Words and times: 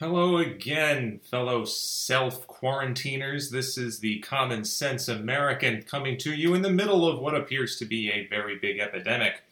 Hello 0.00 0.38
again, 0.38 1.20
fellow 1.22 1.64
self 1.64 2.48
quarantiners. 2.48 3.50
This 3.52 3.78
is 3.78 4.00
the 4.00 4.18
Common 4.18 4.64
Sense 4.64 5.06
American 5.06 5.84
coming 5.84 6.18
to 6.18 6.34
you 6.34 6.52
in 6.52 6.62
the 6.62 6.70
middle 6.70 7.06
of 7.06 7.20
what 7.20 7.36
appears 7.36 7.76
to 7.76 7.84
be 7.84 8.10
a 8.10 8.26
very 8.26 8.58
big 8.58 8.80
epidemic. 8.80 9.42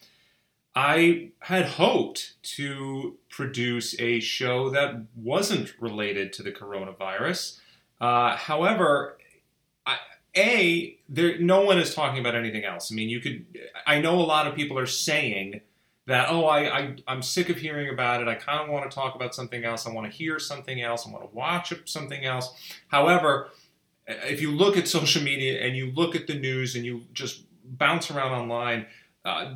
I 0.74 1.30
had 1.38 1.66
hoped 1.66 2.42
to 2.56 3.18
produce 3.28 3.94
a 4.00 4.18
show 4.18 4.68
that 4.70 5.04
wasn't 5.14 5.74
related 5.78 6.32
to 6.32 6.42
the 6.42 6.50
coronavirus. 6.50 7.60
Uh, 8.00 8.36
however, 8.36 9.18
a 10.36 10.98
there 11.08 11.38
no 11.38 11.60
one 11.60 11.78
is 11.78 11.94
talking 11.94 12.18
about 12.18 12.34
anything 12.34 12.64
else. 12.64 12.90
I 12.90 12.96
mean, 12.96 13.08
you 13.08 13.20
could. 13.20 13.46
I 13.86 14.00
know 14.00 14.18
a 14.18 14.26
lot 14.26 14.48
of 14.48 14.56
people 14.56 14.76
are 14.76 14.86
saying 14.86 15.60
that 16.06 16.28
oh 16.30 16.44
I, 16.46 16.78
I 16.78 16.96
i'm 17.06 17.22
sick 17.22 17.48
of 17.48 17.56
hearing 17.56 17.88
about 17.88 18.22
it. 18.22 18.28
I 18.28 18.34
kind 18.34 18.60
of 18.60 18.68
want 18.68 18.90
to 18.90 18.94
talk 18.94 19.14
about 19.14 19.34
something 19.34 19.64
else. 19.64 19.86
I 19.86 19.92
want 19.92 20.10
to 20.10 20.16
hear 20.16 20.38
something 20.38 20.82
else. 20.82 21.06
I 21.06 21.10
want 21.10 21.28
to 21.28 21.34
watch 21.34 21.72
something 21.86 22.24
else. 22.24 22.52
However 22.88 23.48
if 24.06 24.40
you 24.40 24.50
look 24.50 24.76
at 24.76 24.88
social 24.88 25.22
media 25.22 25.60
and 25.60 25.76
you 25.76 25.92
look 25.92 26.16
at 26.16 26.26
the 26.26 26.34
news 26.34 26.74
and 26.74 26.84
you 26.84 27.02
just 27.12 27.44
bounce 27.64 28.10
around 28.10 28.32
online 28.32 28.86
uh, 29.24 29.54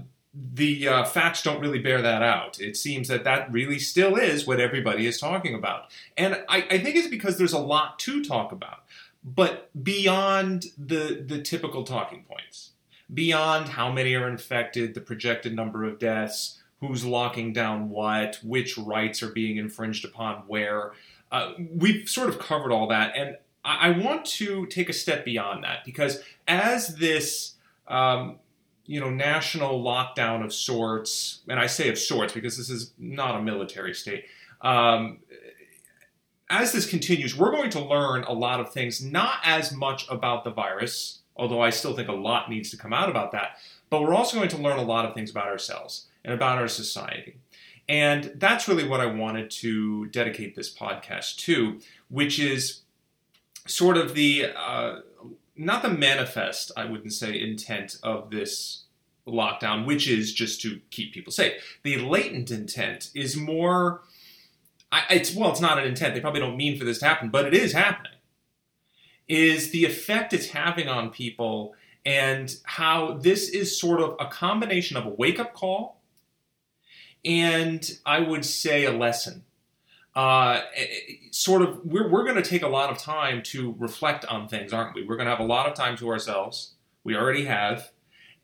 the 0.54 0.86
uh, 0.86 1.04
facts 1.04 1.42
don't 1.42 1.60
really 1.60 1.78
bear 1.78 2.02
that 2.02 2.22
out. 2.22 2.60
It 2.60 2.76
seems 2.76 3.08
that 3.08 3.24
that 3.24 3.50
really 3.50 3.78
still 3.78 4.16
is 4.16 4.46
what 4.46 4.60
everybody 4.60 5.06
is 5.06 5.18
talking 5.18 5.54
about. 5.54 5.90
And 6.16 6.42
I, 6.48 6.58
I 6.70 6.78
think 6.78 6.96
it's 6.96 7.08
because 7.08 7.38
there's 7.38 7.52
a 7.52 7.58
lot 7.58 7.98
to 8.00 8.22
talk 8.22 8.52
about, 8.52 8.84
but 9.24 9.70
beyond 9.82 10.66
the, 10.76 11.24
the 11.26 11.40
typical 11.40 11.84
talking 11.84 12.24
points 12.28 12.72
beyond 13.12 13.68
how 13.68 13.90
many 13.90 14.14
are 14.14 14.28
infected, 14.28 14.94
the 14.94 15.00
projected 15.00 15.54
number 15.54 15.84
of 15.84 15.98
deaths, 15.98 16.62
who's 16.80 17.04
locking 17.04 17.52
down 17.52 17.88
what, 17.88 18.38
which 18.42 18.76
rights 18.76 19.22
are 19.22 19.30
being 19.30 19.56
infringed 19.56 20.04
upon 20.04 20.42
where. 20.46 20.92
Uh, 21.32 21.52
we've 21.74 22.08
sort 22.08 22.28
of 22.28 22.38
covered 22.38 22.72
all 22.72 22.88
that, 22.88 23.16
and 23.16 23.36
I, 23.64 23.88
I, 23.88 23.98
want 23.98 24.24
to 24.26 24.66
take 24.66 24.88
a 24.88 24.92
step 24.92 25.24
beyond 25.24 25.64
that 25.64 25.84
because 25.84 26.22
as 26.46 26.96
this 26.96 27.54
um, 27.88 28.38
you 28.84 29.00
know 29.00 29.10
national 29.10 29.82
lockdown 29.82 30.44
of 30.44 30.52
sorts, 30.52 31.40
and 31.48 31.58
I 31.58 31.66
say 31.66 31.88
of 31.88 31.98
sorts 31.98 32.32
because 32.32 32.56
this 32.56 32.70
is 32.70 32.92
not 32.98 33.34
a 33.34 33.42
military 33.42 33.94
state. 33.94 34.26
Um, 34.60 35.18
as 36.48 36.72
this 36.72 36.86
continues, 36.86 37.36
we're 37.36 37.50
going 37.50 37.70
to 37.70 37.80
learn 37.80 38.22
a 38.24 38.32
lot 38.32 38.60
of 38.60 38.72
things, 38.72 39.02
not 39.02 39.38
as 39.42 39.72
much 39.72 40.08
about 40.08 40.44
the 40.44 40.50
virus, 40.50 41.22
although 41.36 41.60
I 41.60 41.70
still 41.70 41.94
think 41.94 42.08
a 42.08 42.12
lot 42.12 42.50
needs 42.50 42.70
to 42.70 42.76
come 42.76 42.92
out 42.92 43.08
about 43.08 43.32
that. 43.32 43.58
But 43.90 44.02
we're 44.02 44.14
also 44.14 44.36
going 44.36 44.48
to 44.50 44.56
learn 44.56 44.78
a 44.78 44.82
lot 44.82 45.04
of 45.04 45.14
things 45.14 45.30
about 45.30 45.48
ourselves 45.48 46.06
and 46.24 46.34
about 46.34 46.58
our 46.58 46.68
society. 46.68 47.36
And 47.88 48.32
that's 48.36 48.66
really 48.66 48.86
what 48.86 49.00
I 49.00 49.06
wanted 49.06 49.50
to 49.50 50.06
dedicate 50.06 50.56
this 50.56 50.74
podcast 50.74 51.36
to, 51.38 51.78
which 52.08 52.40
is 52.40 52.80
sort 53.66 53.96
of 53.96 54.14
the, 54.14 54.46
uh, 54.56 55.00
not 55.56 55.82
the 55.82 55.90
manifest, 55.90 56.72
I 56.76 56.84
wouldn't 56.84 57.12
say, 57.12 57.40
intent 57.40 57.96
of 58.02 58.30
this 58.30 58.84
lockdown, 59.26 59.86
which 59.86 60.08
is 60.08 60.32
just 60.32 60.60
to 60.62 60.80
keep 60.90 61.12
people 61.12 61.32
safe. 61.32 61.78
The 61.84 61.98
latent 61.98 62.50
intent 62.50 63.10
is 63.14 63.36
more, 63.36 64.02
it's, 65.10 65.34
well, 65.34 65.50
it's 65.50 65.60
not 65.60 65.78
an 65.78 65.84
intent. 65.84 66.14
They 66.14 66.20
probably 66.20 66.40
don't 66.40 66.56
mean 66.56 66.78
for 66.78 66.84
this 66.84 66.98
to 67.00 67.06
happen, 67.06 67.28
but 67.28 67.46
it 67.46 67.54
is 67.54 67.72
happening 67.72 68.15
is 69.28 69.70
the 69.70 69.84
effect 69.84 70.32
it's 70.32 70.48
having 70.48 70.88
on 70.88 71.10
people 71.10 71.74
and 72.04 72.54
how 72.64 73.14
this 73.14 73.48
is 73.48 73.78
sort 73.78 74.00
of 74.00 74.16
a 74.20 74.26
combination 74.26 74.96
of 74.96 75.06
a 75.06 75.10
wake 75.10 75.40
up 75.40 75.52
call 75.52 76.00
and 77.24 77.98
I 78.06 78.20
would 78.20 78.44
say 78.44 78.84
a 78.84 78.92
lesson. 78.92 79.44
Uh, 80.14 80.62
sort 81.30 81.60
of, 81.60 81.84
we're, 81.84 82.08
we're 82.08 82.24
going 82.24 82.42
to 82.42 82.48
take 82.48 82.62
a 82.62 82.68
lot 82.68 82.90
of 82.90 82.96
time 82.96 83.42
to 83.42 83.74
reflect 83.78 84.24
on 84.26 84.48
things, 84.48 84.72
aren't 84.72 84.94
we? 84.94 85.04
We're 85.04 85.16
going 85.16 85.26
to 85.26 85.32
have 85.32 85.40
a 85.40 85.44
lot 85.44 85.68
of 85.68 85.74
time 85.74 85.96
to 85.98 86.08
ourselves. 86.08 86.74
We 87.04 87.16
already 87.16 87.44
have. 87.44 87.90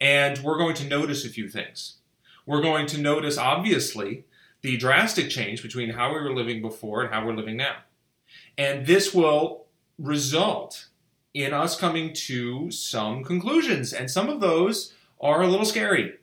And 0.00 0.38
we're 0.40 0.58
going 0.58 0.74
to 0.74 0.86
notice 0.86 1.24
a 1.24 1.30
few 1.30 1.48
things. 1.48 1.98
We're 2.44 2.60
going 2.60 2.86
to 2.88 2.98
notice, 2.98 3.38
obviously, 3.38 4.24
the 4.60 4.76
drastic 4.76 5.30
change 5.30 5.62
between 5.62 5.90
how 5.90 6.12
we 6.12 6.20
were 6.20 6.34
living 6.34 6.60
before 6.60 7.02
and 7.02 7.14
how 7.14 7.24
we're 7.24 7.36
living 7.36 7.56
now. 7.56 7.76
And 8.58 8.84
this 8.84 9.14
will 9.14 9.61
result 10.02 10.88
in 11.32 11.54
us 11.54 11.78
coming 11.78 12.12
to 12.12 12.70
some 12.70 13.24
conclusions, 13.24 13.92
and 13.92 14.10
some 14.10 14.28
of 14.28 14.40
those 14.40 14.92
are 15.20 15.42
a 15.42 15.46
little 15.46 15.64
scary. 15.64 16.14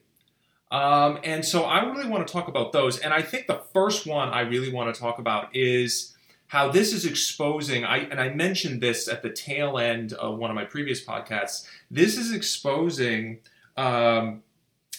Um, 0.71 1.19
and 1.23 1.43
so 1.43 1.63
I 1.63 1.83
really 1.83 2.07
want 2.07 2.27
to 2.27 2.31
talk 2.31 2.47
about 2.47 2.71
those. 2.73 2.99
And 2.99 3.11
I 3.11 3.23
think 3.23 3.47
the 3.47 3.61
first 3.73 4.05
one 4.05 4.29
I 4.29 4.41
really 4.41 4.71
want 4.71 4.93
to 4.93 5.01
talk 5.01 5.17
about 5.17 5.55
is 5.55 6.15
how 6.47 6.69
this 6.71 6.93
is 6.93 7.05
exposing. 7.05 7.85
I 7.85 7.99
and 7.99 8.19
I 8.19 8.29
mentioned 8.29 8.81
this 8.81 9.07
at 9.07 9.23
the 9.23 9.31
tail 9.31 9.79
end 9.79 10.13
of 10.13 10.37
one 10.37 10.51
of 10.51 10.55
my 10.55 10.65
previous 10.65 11.03
podcasts. 11.03 11.67
This 11.89 12.17
is 12.17 12.31
exposing 12.31 13.39
um, 13.77 14.43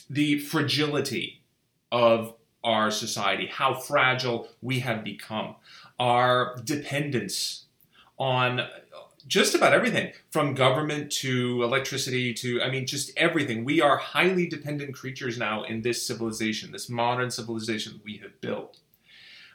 the 0.08 0.40
fragility 0.40 1.42
of 1.92 2.34
our 2.64 2.90
society, 2.90 3.46
how 3.46 3.74
fragile 3.74 4.48
we 4.60 4.80
have 4.80 5.02
become, 5.04 5.54
our 5.98 6.56
dependence 6.64 7.66
on 8.20 8.68
just 9.26 9.54
about 9.54 9.72
everything 9.72 10.12
from 10.30 10.54
government 10.54 11.10
to 11.10 11.62
electricity 11.62 12.34
to, 12.34 12.62
I 12.62 12.70
mean, 12.70 12.86
just 12.86 13.10
everything. 13.16 13.64
We 13.64 13.80
are 13.80 13.96
highly 13.96 14.46
dependent 14.46 14.94
creatures 14.94 15.38
now 15.38 15.62
in 15.64 15.82
this 15.82 16.06
civilization, 16.06 16.70
this 16.70 16.88
modern 16.88 17.30
civilization 17.30 18.00
we 18.04 18.18
have 18.18 18.40
built. 18.40 18.78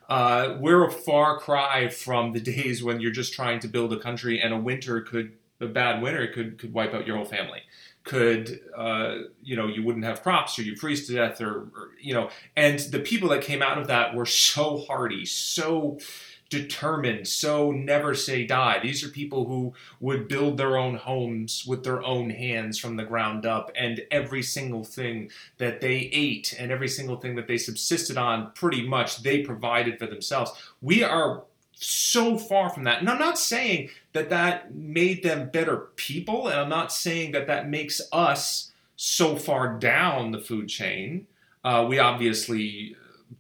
Uh, 0.10 0.58
we're 0.60 0.86
a 0.86 0.92
far 0.92 1.40
cry 1.40 1.88
from 1.90 2.34
the 2.34 2.40
days 2.54 2.84
when 2.84 3.00
you're 3.00 3.12
just 3.12 3.34
trying 3.34 3.60
to 3.60 3.68
build 3.68 3.94
a 3.94 4.00
country 4.00 4.42
and 4.42 4.54
a 4.54 4.58
winter 4.58 5.02
could, 5.02 5.34
a 5.62 5.68
bad 5.68 6.02
winter 6.02 6.28
could, 6.28 6.58
could 6.58 6.74
wipe 6.74 6.94
out 6.94 7.06
your 7.06 7.18
whole 7.18 7.26
family. 7.26 7.62
Could, 8.04 8.60
uh, 8.78 9.18
you 9.44 9.56
know, 9.56 9.68
you 9.68 9.84
wouldn't 9.84 10.06
have 10.06 10.22
crops 10.22 10.60
or 10.60 10.62
you 10.62 10.76
freeze 10.76 11.08
to 11.08 11.14
death 11.14 11.42
or, 11.42 11.70
or, 11.76 11.90
you 12.00 12.14
know, 12.14 12.30
and 12.56 12.80
the 12.80 13.00
people 13.00 13.30
that 13.30 13.42
came 13.42 13.64
out 13.64 13.80
of 13.80 13.88
that 13.88 14.14
were 14.14 14.28
so 14.28 14.78
hardy, 14.88 15.26
so, 15.26 15.98
determined, 16.50 17.28
so 17.28 17.72
never 17.72 18.14
say 18.14 18.46
die. 18.46 18.80
These 18.82 19.04
are 19.04 19.10
people 19.10 19.46
who 19.46 19.74
would 20.00 20.28
build 20.28 20.58
their 20.58 20.78
own 20.78 20.96
homes 20.96 21.66
with 21.68 21.84
their 21.84 22.04
own 22.04 22.30
hands 22.30 22.78
from 22.78 22.96
the 22.96 23.04
ground 23.04 23.46
up, 23.46 23.72
and 23.76 24.02
every 24.12 24.44
single 24.44 24.84
thing 24.84 25.32
that 25.58 25.82
they 25.82 26.10
ate 26.14 26.56
and 26.60 26.72
every 26.72 26.88
single 26.88 27.18
thing 27.18 27.36
that 27.36 27.48
they 27.48 27.58
subsisted 27.58 28.18
on, 28.18 28.52
pretty 28.54 28.88
much 28.88 29.24
they 29.24 29.42
provided 29.42 29.98
for 29.98 30.06
themselves. 30.08 30.52
We 30.82 31.04
are 31.04 31.44
so 31.74 32.38
far 32.38 32.70
from 32.70 32.84
that. 32.86 33.00
And 33.00 33.10
I'm 33.10 33.20
not 33.20 33.38
saying 33.38 33.90
that 34.14 34.30
that 34.30 34.74
made 34.74 35.24
them 35.24 35.50
better 35.50 35.78
people, 35.96 36.48
and 36.48 36.60
I'm 36.60 36.70
not 36.70 36.92
saying 36.92 37.32
that 37.34 37.48
that 37.48 37.70
makes 37.70 38.02
us 38.12 38.72
so 38.96 39.36
far 39.36 39.78
down 39.78 40.32
the 40.32 40.40
food 40.40 40.70
chain. 40.70 41.28
Uh, 41.64 41.86
we 41.90 42.00
obviously 42.00 42.96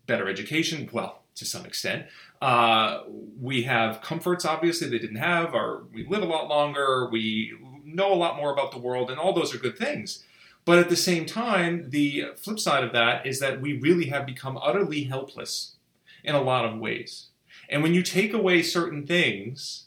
better 0.08 0.28
education, 0.28 0.90
well, 0.92 1.22
to 1.36 1.46
some 1.46 1.66
extent. 1.66 2.08
Uh, 2.41 3.01
we 3.40 3.63
have 3.63 4.01
comforts, 4.01 4.46
obviously, 4.46 4.90
they 4.90 5.00
didn't 5.00 5.16
have. 5.18 5.53
Our, 5.53 5.84
we 5.94 6.06
live 6.06 6.22
a 6.22 6.25
lot 6.25 6.47
longer. 6.47 7.09
We 7.12 7.53
know 7.84 8.13
a 8.13 8.16
lot 8.16 8.38
more 8.38 8.51
about 8.51 8.72
the 8.72 8.78
world, 8.78 9.09
and 9.09 9.19
all 9.19 9.34
those 9.34 9.53
are 9.53 9.57
good 9.57 9.78
things. 9.78 10.23
But 10.66 10.79
at 10.79 10.90
the 10.90 10.95
same 10.95 11.25
time, 11.25 11.91
the 11.91 12.31
flip 12.35 12.59
side 12.59 12.84
of 12.84 12.91
that 12.94 13.25
is 13.25 13.40
that 13.40 13.62
we 13.62 13.78
really 13.78 14.07
have 14.07 14.25
become 14.25 14.57
utterly 14.62 15.03
helpless 15.03 15.75
in 16.24 16.35
a 16.35 16.41
lot 16.41 16.66
of 16.66 16.79
ways. 16.79 17.28
And 17.69 17.84
when 17.84 17.94
you 17.94 18.01
take 18.01 18.34
away 18.34 18.63
certain 18.63 19.06
things, 19.06 19.85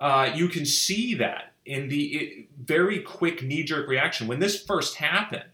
uh, 0.00 0.30
you 0.34 0.48
can 0.48 0.66
see 0.66 1.14
that 1.14 1.52
in 1.64 1.88
the 1.88 2.48
very 2.60 3.00
quick 3.00 3.42
knee 3.42 3.62
jerk 3.62 3.88
reaction. 3.88 4.26
When 4.26 4.40
this 4.40 4.62
first 4.62 4.96
happened, 4.96 5.44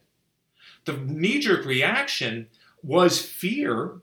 the 0.84 0.97
knee 0.97 1.39
jerk 1.39 1.65
reaction 1.65 2.49
was 2.83 3.21
fear 3.21 4.00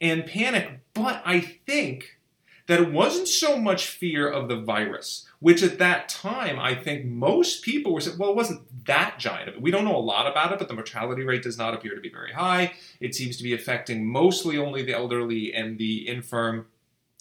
and 0.00 0.26
panic. 0.26 0.80
But 0.94 1.22
I 1.24 1.40
think 1.40 2.18
that 2.66 2.80
it 2.80 2.92
wasn't 2.92 3.28
so 3.28 3.58
much 3.58 3.88
fear 3.88 4.28
of 4.28 4.48
the 4.48 4.56
virus, 4.56 5.26
which 5.40 5.62
at 5.62 5.78
that 5.78 6.08
time 6.08 6.58
I 6.58 6.74
think 6.74 7.04
most 7.04 7.62
people 7.62 7.92
were 7.92 8.00
saying, 8.00 8.18
well, 8.18 8.30
it 8.30 8.36
wasn't 8.36 8.86
that 8.86 9.18
giant 9.18 9.48
of 9.48 9.54
it. 9.56 9.62
We 9.62 9.70
don't 9.70 9.84
know 9.84 9.96
a 9.96 9.98
lot 9.98 10.30
about 10.30 10.52
it, 10.52 10.58
but 10.58 10.68
the 10.68 10.74
mortality 10.74 11.24
rate 11.24 11.42
does 11.42 11.58
not 11.58 11.74
appear 11.74 11.94
to 11.94 12.00
be 12.00 12.10
very 12.10 12.32
high. 12.32 12.74
It 13.00 13.14
seems 13.14 13.36
to 13.38 13.42
be 13.42 13.52
affecting 13.52 14.06
mostly 14.06 14.56
only 14.58 14.82
the 14.82 14.94
elderly 14.94 15.52
and 15.52 15.78
the 15.78 16.08
infirm 16.08 16.66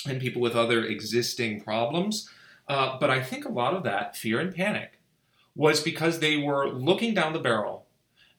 and 0.07 0.21
people 0.21 0.41
with 0.41 0.55
other 0.55 0.85
existing 0.85 1.61
problems. 1.61 2.29
Uh, 2.67 2.97
but 2.99 3.09
I 3.09 3.21
think 3.21 3.45
a 3.45 3.51
lot 3.51 3.73
of 3.73 3.83
that 3.83 4.15
fear 4.15 4.39
and 4.39 4.53
panic 4.53 4.99
was 5.55 5.81
because 5.81 6.19
they 6.19 6.37
were 6.37 6.69
looking 6.69 7.13
down 7.13 7.33
the 7.33 7.39
barrel 7.39 7.85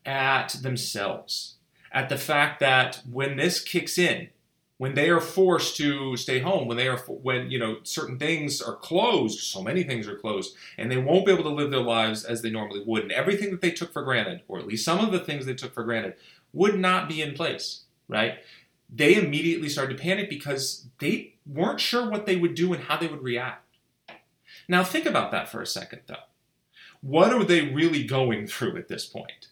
at 0.07 0.51
themselves 0.63 1.57
at 1.93 2.09
the 2.09 2.17
fact 2.17 2.59
that 2.61 3.03
when 3.11 3.37
this 3.37 3.61
kicks 3.61 3.99
in, 3.99 4.29
when 4.83 4.95
they 4.95 5.11
are 5.11 5.21
forced 5.21 5.77
to 5.77 6.17
stay 6.17 6.41
home, 6.41 6.67
when 6.67 6.77
they 6.77 6.89
are 6.89 6.99
when 6.99 7.49
you 7.53 7.57
know 7.57 7.77
certain 7.85 8.19
things 8.19 8.61
are 8.61 8.75
closed, 8.75 9.39
so 9.39 9.63
many 9.63 9.85
things 9.85 10.09
are 10.09 10.17
closed, 10.17 10.57
and 10.77 10.91
they 10.91 10.97
won't 10.97 11.25
be 11.25 11.31
able 11.31 11.45
to 11.45 11.51
live 11.51 11.71
their 11.71 11.79
lives 11.79 12.25
as 12.25 12.43
they 12.43 12.51
normally 12.51 12.83
would, 12.85 13.05
and 13.05 13.13
everything 13.13 13.53
that 13.53 13.61
they 13.61 13.71
took 13.71 13.93
for 13.93 14.03
granted, 14.03 14.43
or 14.49 14.59
at 14.59 14.67
least 14.67 14.85
some 14.85 14.99
of 14.99 15.13
the 15.13 15.21
things 15.21 15.47
they 15.47 15.55
took 15.55 15.73
for 15.73 15.85
granted, 15.85 16.15
would 16.53 16.81
not 16.81 17.09
be 17.09 17.23
in 17.23 17.33
place, 17.33 17.83
right? 18.09 18.41
They 18.93 19.15
immediately 19.15 19.69
started 19.69 19.99
to 19.99 20.03
panic 20.03 20.29
because 20.29 20.89
they 20.99 21.35
weren't 21.47 21.79
sure 21.79 22.11
what 22.11 22.27
they 22.27 22.35
would 22.35 22.57
do 22.57 22.73
and 22.73 22.83
how 22.83 22.97
they 22.97 23.07
would 23.07 23.23
react. 23.23 23.77
Now, 24.67 24.83
think 24.83 25.07
about 25.07 25.31
that 25.31 25.49
for 25.49 25.63
a 25.63 25.67
second, 25.67 26.01
though. 26.09 26.27
What 27.03 27.33
are 27.33 27.45
they 27.45 27.69
really 27.69 28.03
going 28.03 28.49
through 28.49 28.77
at 28.79 28.89
this 28.89 29.07
point? 29.07 29.47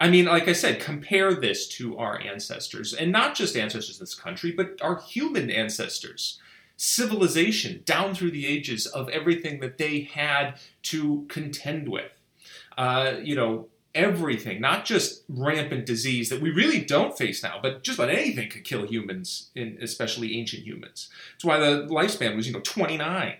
I 0.00 0.08
mean, 0.08 0.24
like 0.24 0.48
I 0.48 0.54
said, 0.54 0.80
compare 0.80 1.34
this 1.34 1.68
to 1.68 1.98
our 1.98 2.18
ancestors, 2.20 2.94
and 2.94 3.12
not 3.12 3.34
just 3.34 3.54
ancestors 3.54 3.98
in 3.98 4.02
this 4.02 4.14
country, 4.14 4.50
but 4.50 4.80
our 4.80 4.98
human 5.00 5.50
ancestors. 5.50 6.40
Civilization 6.78 7.82
down 7.84 8.14
through 8.14 8.30
the 8.30 8.46
ages 8.46 8.86
of 8.86 9.10
everything 9.10 9.60
that 9.60 9.76
they 9.76 10.00
had 10.00 10.54
to 10.84 11.26
contend 11.28 11.90
with. 11.90 12.10
Uh, 12.78 13.16
you 13.22 13.36
know, 13.36 13.68
everything, 13.94 14.60
not 14.60 14.86
just 14.86 15.24
rampant 15.28 15.84
disease 15.84 16.30
that 16.30 16.40
we 16.40 16.50
really 16.50 16.82
don't 16.82 17.18
face 17.18 17.42
now, 17.42 17.58
but 17.60 17.82
just 17.82 17.98
about 17.98 18.08
anything 18.08 18.48
could 18.48 18.64
kill 18.64 18.86
humans, 18.86 19.50
especially 19.82 20.38
ancient 20.38 20.64
humans. 20.64 21.10
That's 21.34 21.44
why 21.44 21.58
the 21.58 21.86
lifespan 21.88 22.36
was, 22.36 22.46
you 22.46 22.54
know, 22.54 22.60
29. 22.60 23.36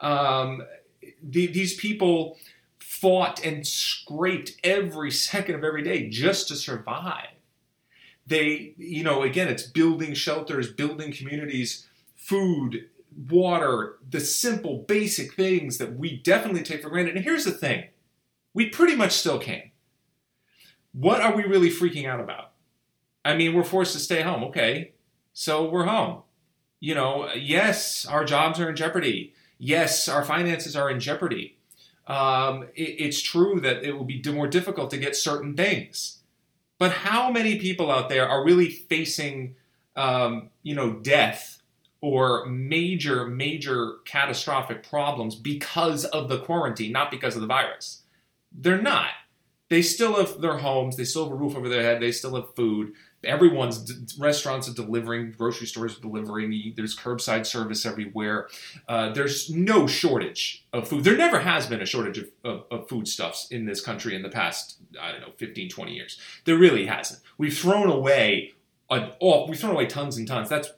Um, 0.00 0.62
the, 1.22 1.46
these 1.48 1.74
people 1.74 2.38
fought 2.80 3.44
and 3.44 3.66
scraped 3.66 4.56
every 4.64 5.10
second 5.10 5.54
of 5.54 5.64
every 5.64 5.82
day 5.82 6.08
just 6.08 6.48
to 6.48 6.56
survive. 6.56 7.28
They, 8.26 8.74
you 8.76 9.02
know, 9.02 9.22
again, 9.22 9.48
it's 9.48 9.62
building 9.62 10.14
shelters, 10.14 10.72
building 10.72 11.12
communities, 11.12 11.86
food, 12.16 12.88
water, 13.28 13.98
the 14.08 14.20
simple, 14.20 14.84
basic 14.86 15.34
things 15.34 15.78
that 15.78 15.96
we 15.96 16.16
definitely 16.18 16.62
take 16.62 16.82
for 16.82 16.90
granted. 16.90 17.16
And 17.16 17.24
here's 17.24 17.44
the 17.44 17.50
thing 17.52 17.84
we 18.54 18.68
pretty 18.68 18.96
much 18.96 19.12
still 19.12 19.38
can. 19.38 19.70
What 20.92 21.20
are 21.20 21.34
we 21.34 21.44
really 21.44 21.70
freaking 21.70 22.06
out 22.06 22.20
about? 22.20 22.52
I 23.24 23.36
mean, 23.36 23.54
we're 23.54 23.64
forced 23.64 23.92
to 23.92 23.98
stay 23.98 24.22
home. 24.22 24.42
Okay, 24.44 24.92
so 25.32 25.68
we're 25.68 25.84
home. 25.84 26.22
You 26.80 26.94
know, 26.94 27.30
yes, 27.34 28.06
our 28.06 28.24
jobs 28.24 28.58
are 28.58 28.70
in 28.70 28.76
jeopardy. 28.76 29.34
Yes, 29.58 30.08
our 30.08 30.24
finances 30.24 30.74
are 30.74 30.90
in 30.90 31.00
jeopardy 31.00 31.58
um, 32.06 32.64
it, 32.74 32.96
it's 32.98 33.20
true 33.22 33.60
that 33.60 33.84
it 33.84 33.92
will 33.96 34.04
be 34.04 34.22
more 34.32 34.48
difficult 34.48 34.90
to 34.90 34.98
get 34.98 35.16
certain 35.16 35.54
things. 35.54 36.18
But 36.78 36.92
how 36.92 37.30
many 37.30 37.58
people 37.58 37.90
out 37.90 38.08
there 38.08 38.28
are 38.28 38.44
really 38.44 38.70
facing, 38.70 39.56
um, 39.96 40.50
you 40.62 40.74
know, 40.74 40.94
death 40.94 41.62
or 42.00 42.46
major, 42.46 43.26
major 43.26 43.96
catastrophic 44.06 44.88
problems 44.88 45.34
because 45.34 46.06
of 46.06 46.28
the 46.28 46.38
quarantine, 46.38 46.92
not 46.92 47.10
because 47.10 47.34
of 47.34 47.42
the 47.42 47.46
virus? 47.46 48.02
They're 48.50 48.80
not. 48.80 49.10
They 49.68 49.82
still 49.82 50.16
have 50.16 50.40
their 50.40 50.56
homes. 50.56 50.96
They 50.96 51.04
still 51.04 51.24
have 51.24 51.32
a 51.32 51.36
roof 51.36 51.54
over 51.54 51.68
their 51.68 51.82
head. 51.82 52.00
They 52.00 52.12
still 52.12 52.34
have 52.34 52.54
food 52.56 52.94
everyone's 53.24 53.78
d- 53.78 54.14
restaurants 54.18 54.68
are 54.68 54.74
delivering, 54.74 55.32
grocery 55.36 55.66
stores 55.66 55.96
are 55.96 56.00
delivering. 56.00 56.72
There's 56.76 56.96
curbside 56.96 57.46
service 57.46 57.84
everywhere. 57.84 58.48
Uh, 58.88 59.12
there's 59.12 59.50
no 59.50 59.86
shortage 59.86 60.66
of 60.72 60.88
food. 60.88 61.04
There 61.04 61.16
never 61.16 61.40
has 61.40 61.66
been 61.66 61.80
a 61.80 61.86
shortage 61.86 62.18
of, 62.18 62.28
of, 62.44 62.64
of 62.70 62.88
foodstuffs 62.88 63.48
in 63.50 63.66
this 63.66 63.80
country 63.80 64.14
in 64.14 64.22
the 64.22 64.28
past, 64.28 64.78
I 65.00 65.12
don't 65.12 65.20
know, 65.20 65.32
15, 65.36 65.68
20 65.68 65.92
years. 65.92 66.18
There 66.44 66.56
really 66.56 66.86
hasn't. 66.86 67.20
We've 67.38 67.56
thrown 67.56 67.90
away, 67.90 68.52
a, 68.90 69.12
oh, 69.20 69.46
we've 69.46 69.58
thrown 69.58 69.72
away 69.72 69.86
tons 69.86 70.16
and 70.16 70.26
tons. 70.26 70.48
That's 70.48 70.70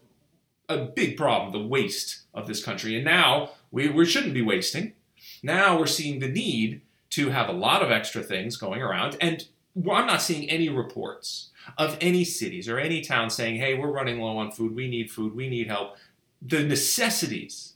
a 0.69 0.79
big 0.79 1.17
problem, 1.17 1.53
the 1.53 1.67
waste 1.67 2.23
of 2.35 2.47
this 2.47 2.65
country. 2.65 2.97
And 2.97 3.05
now 3.05 3.51
we, 3.71 3.89
we 3.89 4.05
shouldn't 4.05 4.35
be 4.35 4.43
wasting. 4.43 4.95
Now 5.43 5.79
we're 5.79 5.87
seeing 5.87 6.21
the 6.21 6.29
need 6.29 6.83
to 7.11 7.29
have 7.31 7.49
a 7.49 7.53
lot 7.53 7.83
of 7.83 7.91
extra 7.91 8.23
things 8.23 8.57
going 8.57 8.83
around. 8.83 9.17
And 9.21 9.47
I'm 9.77 10.07
not 10.07 10.23
seeing 10.23 10.49
any 10.51 10.69
reports 10.69 11.51
of 11.79 11.97
any 12.01 12.25
cities 12.25 12.69
or 12.69 12.79
any 12.79 13.01
town 13.01 13.31
saying, 13.31 13.57
hey, 13.57 13.75
we're 13.75 13.91
running 13.91 14.21
low 14.21 14.37
on 14.37 14.51
food, 14.51 14.75
we 14.75 14.89
need 14.89 15.11
food, 15.11 15.35
we 15.35 15.49
need 15.49 15.69
help. 15.69 15.97
The 16.43 16.63
necessities 16.63 17.75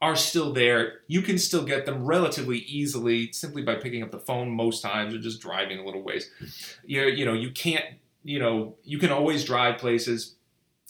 are 0.00 0.16
still 0.16 0.52
there. 0.52 1.00
You 1.06 1.22
can 1.22 1.38
still 1.38 1.64
get 1.64 1.86
them 1.86 2.04
relatively 2.04 2.58
easily 2.58 3.32
simply 3.32 3.62
by 3.62 3.76
picking 3.76 4.02
up 4.02 4.10
the 4.10 4.18
phone 4.18 4.50
most 4.50 4.82
times 4.82 5.14
or 5.14 5.18
just 5.18 5.40
driving 5.40 5.78
a 5.78 5.84
little 5.84 6.02
ways. 6.02 6.30
You, 6.84 7.02
you 7.04 7.24
know, 7.24 7.32
you 7.32 7.50
can't, 7.50 7.84
you 8.22 8.38
know, 8.38 8.76
you 8.84 8.98
can 8.98 9.10
always 9.10 9.44
drive 9.44 9.78
places. 9.78 10.34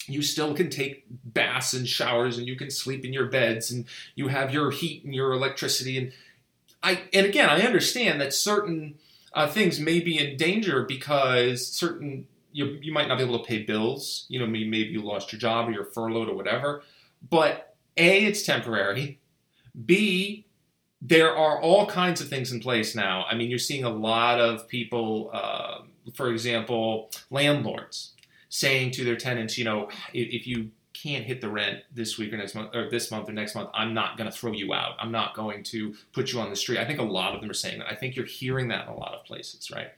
You 0.07 0.21
still 0.21 0.53
can 0.53 0.69
take 0.69 1.05
baths 1.09 1.73
and 1.73 1.87
showers 1.87 2.37
and 2.37 2.47
you 2.47 2.55
can 2.55 2.69
sleep 2.69 3.05
in 3.05 3.13
your 3.13 3.27
beds 3.27 3.71
and 3.71 3.85
you 4.15 4.27
have 4.27 4.53
your 4.53 4.71
heat 4.71 5.03
and 5.03 5.13
your 5.13 5.33
electricity 5.33 5.97
and 5.97 6.11
I 6.81 7.01
and 7.13 7.25
again 7.25 7.49
I 7.49 7.61
understand 7.61 8.21
that 8.21 8.33
certain 8.33 8.95
uh, 9.33 9.47
things 9.47 9.79
may 9.79 9.99
be 9.99 10.17
in 10.17 10.37
danger 10.37 10.83
because 10.83 11.67
certain 11.67 12.27
you, 12.51 12.77
you 12.81 12.91
might 12.91 13.07
not 13.07 13.17
be 13.17 13.23
able 13.23 13.39
to 13.39 13.45
pay 13.45 13.63
bills. 13.63 14.25
You 14.29 14.39
know, 14.39 14.47
maybe 14.47 14.77
you 14.77 15.01
lost 15.01 15.31
your 15.31 15.39
job 15.39 15.69
or 15.69 15.71
you're 15.71 15.85
furloughed 15.85 16.29
or 16.29 16.35
whatever. 16.35 16.83
But 17.29 17.75
A, 17.97 18.25
it's 18.25 18.43
temporary. 18.43 19.19
B, 19.85 20.45
there 21.01 21.35
are 21.35 21.61
all 21.61 21.85
kinds 21.85 22.21
of 22.21 22.27
things 22.27 22.51
in 22.51 22.59
place 22.59 22.95
now. 22.95 23.25
I 23.29 23.35
mean, 23.35 23.49
you're 23.49 23.59
seeing 23.59 23.83
a 23.83 23.89
lot 23.89 24.39
of 24.39 24.67
people, 24.67 25.29
uh, 25.33 25.81
for 26.13 26.29
example, 26.31 27.11
landlords 27.29 28.13
saying 28.49 28.91
to 28.91 29.05
their 29.05 29.15
tenants, 29.15 29.57
you 29.57 29.63
know, 29.63 29.89
if, 30.13 30.27
if 30.41 30.47
you 30.47 30.71
can't 31.01 31.25
hit 31.25 31.41
the 31.41 31.49
rent 31.49 31.79
this 31.93 32.17
week 32.17 32.33
or 32.33 32.37
next 32.37 32.55
month 32.55 32.75
or 32.75 32.89
this 32.89 33.11
month 33.11 33.29
or 33.29 33.31
next 33.31 33.55
month, 33.55 33.69
I'm 33.73 33.93
not 33.93 34.17
going 34.17 34.29
to 34.29 34.35
throw 34.35 34.51
you 34.51 34.73
out. 34.73 34.95
I'm 34.99 35.11
not 35.11 35.35
going 35.35 35.63
to 35.65 35.93
put 36.13 36.33
you 36.33 36.39
on 36.39 36.49
the 36.49 36.55
street. 36.55 36.79
I 36.79 36.85
think 36.85 36.99
a 36.99 37.03
lot 37.03 37.33
of 37.33 37.41
them 37.41 37.49
are 37.49 37.53
saying 37.53 37.79
that. 37.79 37.91
I 37.91 37.95
think 37.95 38.15
you're 38.15 38.25
hearing 38.25 38.67
that 38.69 38.87
in 38.87 38.93
a 38.93 38.97
lot 38.97 39.13
of 39.13 39.25
places, 39.25 39.71
right? 39.71 39.89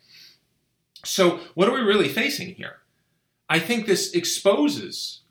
So, 1.03 1.39
what 1.55 1.67
are 1.67 1.73
we 1.73 1.81
really 1.81 2.09
facing 2.09 2.53
here? 2.55 2.77
I 3.49 3.59
think 3.59 3.85
this 3.85 4.13
exposes 4.13 5.21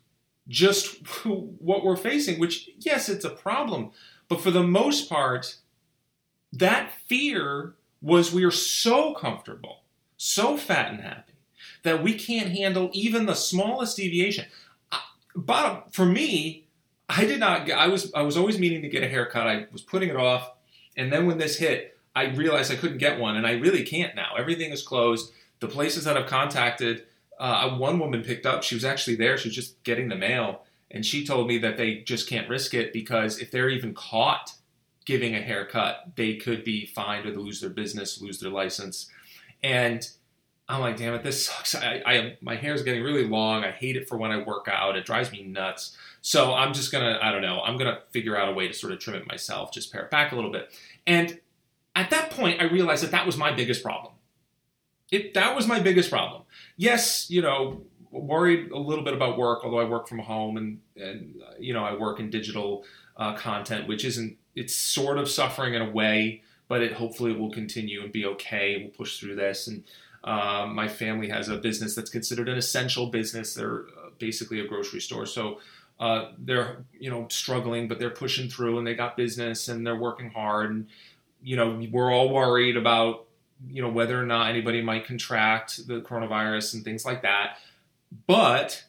just 0.47 1.07
what 1.25 1.83
we're 1.83 1.95
facing, 1.95 2.39
which, 2.39 2.69
yes, 2.77 3.09
it's 3.09 3.25
a 3.25 3.29
problem, 3.29 3.91
but 4.27 4.41
for 4.41 4.51
the 4.51 4.63
most 4.63 5.09
part, 5.09 5.57
that 6.51 6.91
fear 7.07 7.75
was 8.01 8.33
we 8.33 8.43
are 8.43 8.51
so 8.51 9.13
comfortable, 9.13 9.83
so 10.17 10.57
fat 10.57 10.91
and 10.91 11.01
happy, 11.01 11.33
that 11.83 12.03
we 12.03 12.13
can't 12.13 12.49
handle 12.49 12.89
even 12.93 13.25
the 13.25 13.35
smallest 13.35 13.97
deviation. 13.97 14.45
Bottom 15.35 15.83
for 15.91 16.05
me, 16.05 16.67
I 17.09 17.25
did 17.25 17.39
not. 17.39 17.69
I 17.71 17.87
was 17.87 18.13
I 18.13 18.21
was 18.21 18.37
always 18.37 18.59
meaning 18.59 18.81
to 18.81 18.89
get 18.89 19.03
a 19.03 19.07
haircut. 19.07 19.47
I 19.47 19.65
was 19.71 19.81
putting 19.81 20.09
it 20.09 20.15
off, 20.15 20.51
and 20.97 21.11
then 21.11 21.25
when 21.25 21.37
this 21.37 21.57
hit, 21.57 21.97
I 22.15 22.25
realized 22.25 22.71
I 22.71 22.75
couldn't 22.75 22.97
get 22.97 23.19
one, 23.19 23.37
and 23.37 23.47
I 23.47 23.53
really 23.53 23.83
can't 23.83 24.15
now. 24.15 24.35
Everything 24.37 24.71
is 24.71 24.83
closed 24.83 25.31
the 25.61 25.67
places 25.67 26.03
that 26.03 26.17
I've 26.17 26.27
contacted, 26.27 27.05
uh, 27.39 27.69
one 27.77 27.99
woman 27.99 28.23
picked 28.23 28.45
up. 28.45 28.63
She 28.63 28.75
was 28.75 28.83
actually 28.83 29.15
there. 29.15 29.37
She 29.37 29.47
was 29.47 29.55
just 29.55 29.81
getting 29.83 30.09
the 30.09 30.15
mail, 30.15 30.65
and 30.89 31.05
she 31.05 31.25
told 31.25 31.47
me 31.47 31.59
that 31.59 31.77
they 31.77 31.97
just 31.97 32.27
can't 32.27 32.49
risk 32.49 32.73
it 32.73 32.91
because 32.91 33.39
if 33.39 33.49
they're 33.49 33.69
even 33.69 33.93
caught 33.93 34.53
giving 35.05 35.35
a 35.35 35.41
haircut, 35.41 36.11
they 36.15 36.35
could 36.35 36.63
be 36.63 36.85
fined 36.85 37.25
or 37.25 37.35
lose 37.37 37.61
their 37.61 37.69
business, 37.69 38.21
lose 38.21 38.39
their 38.39 38.51
license. 38.51 39.07
And 39.63 40.07
I'm 40.71 40.81
like, 40.81 40.97
damn 40.97 41.13
it, 41.13 41.23
this 41.23 41.45
sucks. 41.45 41.75
I, 41.75 42.01
I 42.05 42.37
my 42.41 42.55
hair's 42.55 42.83
getting 42.83 43.03
really 43.03 43.27
long. 43.27 43.63
I 43.63 43.71
hate 43.71 43.95
it 43.95 44.07
for 44.07 44.17
when 44.17 44.31
I 44.31 44.43
work 44.43 44.67
out. 44.71 44.95
It 44.95 45.05
drives 45.05 45.31
me 45.31 45.43
nuts. 45.43 45.97
So 46.21 46.53
I'm 46.53 46.73
just 46.73 46.91
gonna, 46.91 47.19
I 47.21 47.31
don't 47.31 47.41
know, 47.41 47.61
I'm 47.61 47.77
gonna 47.77 47.99
figure 48.11 48.37
out 48.37 48.49
a 48.49 48.53
way 48.53 48.67
to 48.67 48.73
sort 48.73 48.93
of 48.93 48.99
trim 48.99 49.15
it 49.15 49.27
myself, 49.27 49.73
just 49.73 49.91
pare 49.91 50.03
it 50.03 50.11
back 50.11 50.31
a 50.31 50.35
little 50.35 50.51
bit. 50.51 50.71
And 51.05 51.39
at 51.95 52.09
that 52.11 52.31
point, 52.31 52.61
I 52.61 52.65
realized 52.65 53.03
that 53.03 53.11
that 53.11 53.25
was 53.25 53.37
my 53.37 53.51
biggest 53.51 53.83
problem 53.83 54.13
it 55.11 55.33
that 55.33 55.55
was 55.55 55.67
my 55.67 55.79
biggest 55.79 56.09
problem. 56.09 56.43
Yes, 56.77 57.29
you 57.29 57.41
know, 57.41 57.81
worried 58.09 58.71
a 58.71 58.79
little 58.79 59.03
bit 59.03 59.13
about 59.13 59.37
work, 59.37 59.63
although 59.63 59.79
I 59.79 59.83
work 59.83 60.07
from 60.07 60.19
home 60.19 60.57
and 60.57 60.79
and 60.95 61.35
uh, 61.45 61.53
you 61.59 61.73
know 61.73 61.83
I 61.83 61.93
work 61.93 62.19
in 62.19 62.29
digital 62.29 62.85
uh, 63.17 63.35
content, 63.35 63.87
which 63.87 64.05
isn't 64.05 64.37
it's 64.55 64.73
sort 64.73 65.17
of 65.17 65.29
suffering 65.29 65.73
in 65.73 65.81
a 65.81 65.89
way, 65.89 66.41
but 66.67 66.81
it 66.81 66.93
hopefully 66.93 67.33
will 67.33 67.51
continue 67.51 68.01
and 68.01 68.11
be 68.11 68.25
okay. 68.25 68.77
We'll 68.81 68.91
push 68.91 69.19
through 69.19 69.35
this. 69.35 69.67
And 69.67 69.83
um, 70.23 70.75
my 70.75 70.87
family 70.87 71.29
has 71.29 71.49
a 71.49 71.57
business 71.57 71.95
that's 71.95 72.09
considered 72.09 72.49
an 72.49 72.57
essential 72.57 73.07
business. 73.07 73.53
They're 73.53 73.85
uh, 73.97 74.09
basically 74.19 74.59
a 74.59 74.67
grocery 74.67 75.01
store, 75.01 75.25
so. 75.25 75.59
Uh, 75.99 76.31
they're 76.39 76.83
you 76.99 77.11
know 77.11 77.27
struggling, 77.29 77.87
but 77.87 77.99
they're 77.99 78.09
pushing 78.09 78.49
through, 78.49 78.79
and 78.79 78.87
they 78.87 78.95
got 78.95 79.15
business, 79.15 79.67
and 79.67 79.85
they're 79.85 79.95
working 79.95 80.31
hard, 80.31 80.71
and 80.71 80.87
you 81.43 81.55
know 81.55 81.79
we're 81.91 82.11
all 82.11 82.33
worried 82.33 82.75
about 82.75 83.27
you 83.69 83.81
know 83.81 83.89
whether 83.89 84.19
or 84.19 84.25
not 84.25 84.49
anybody 84.49 84.81
might 84.81 85.05
contract 85.05 85.85
the 85.87 86.01
coronavirus 86.01 86.73
and 86.73 86.83
things 86.83 87.05
like 87.05 87.21
that. 87.21 87.57
But 88.25 88.83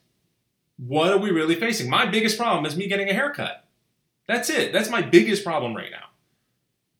what 0.76 1.12
are 1.12 1.18
we 1.18 1.30
really 1.30 1.54
facing? 1.54 1.88
My 1.88 2.06
biggest 2.06 2.38
problem 2.38 2.64
is 2.66 2.76
me 2.76 2.88
getting 2.88 3.08
a 3.08 3.14
haircut. 3.14 3.64
That's 4.26 4.50
it. 4.50 4.72
That's 4.72 4.88
my 4.88 5.02
biggest 5.02 5.44
problem 5.44 5.76
right 5.76 5.90
now. 5.90 6.06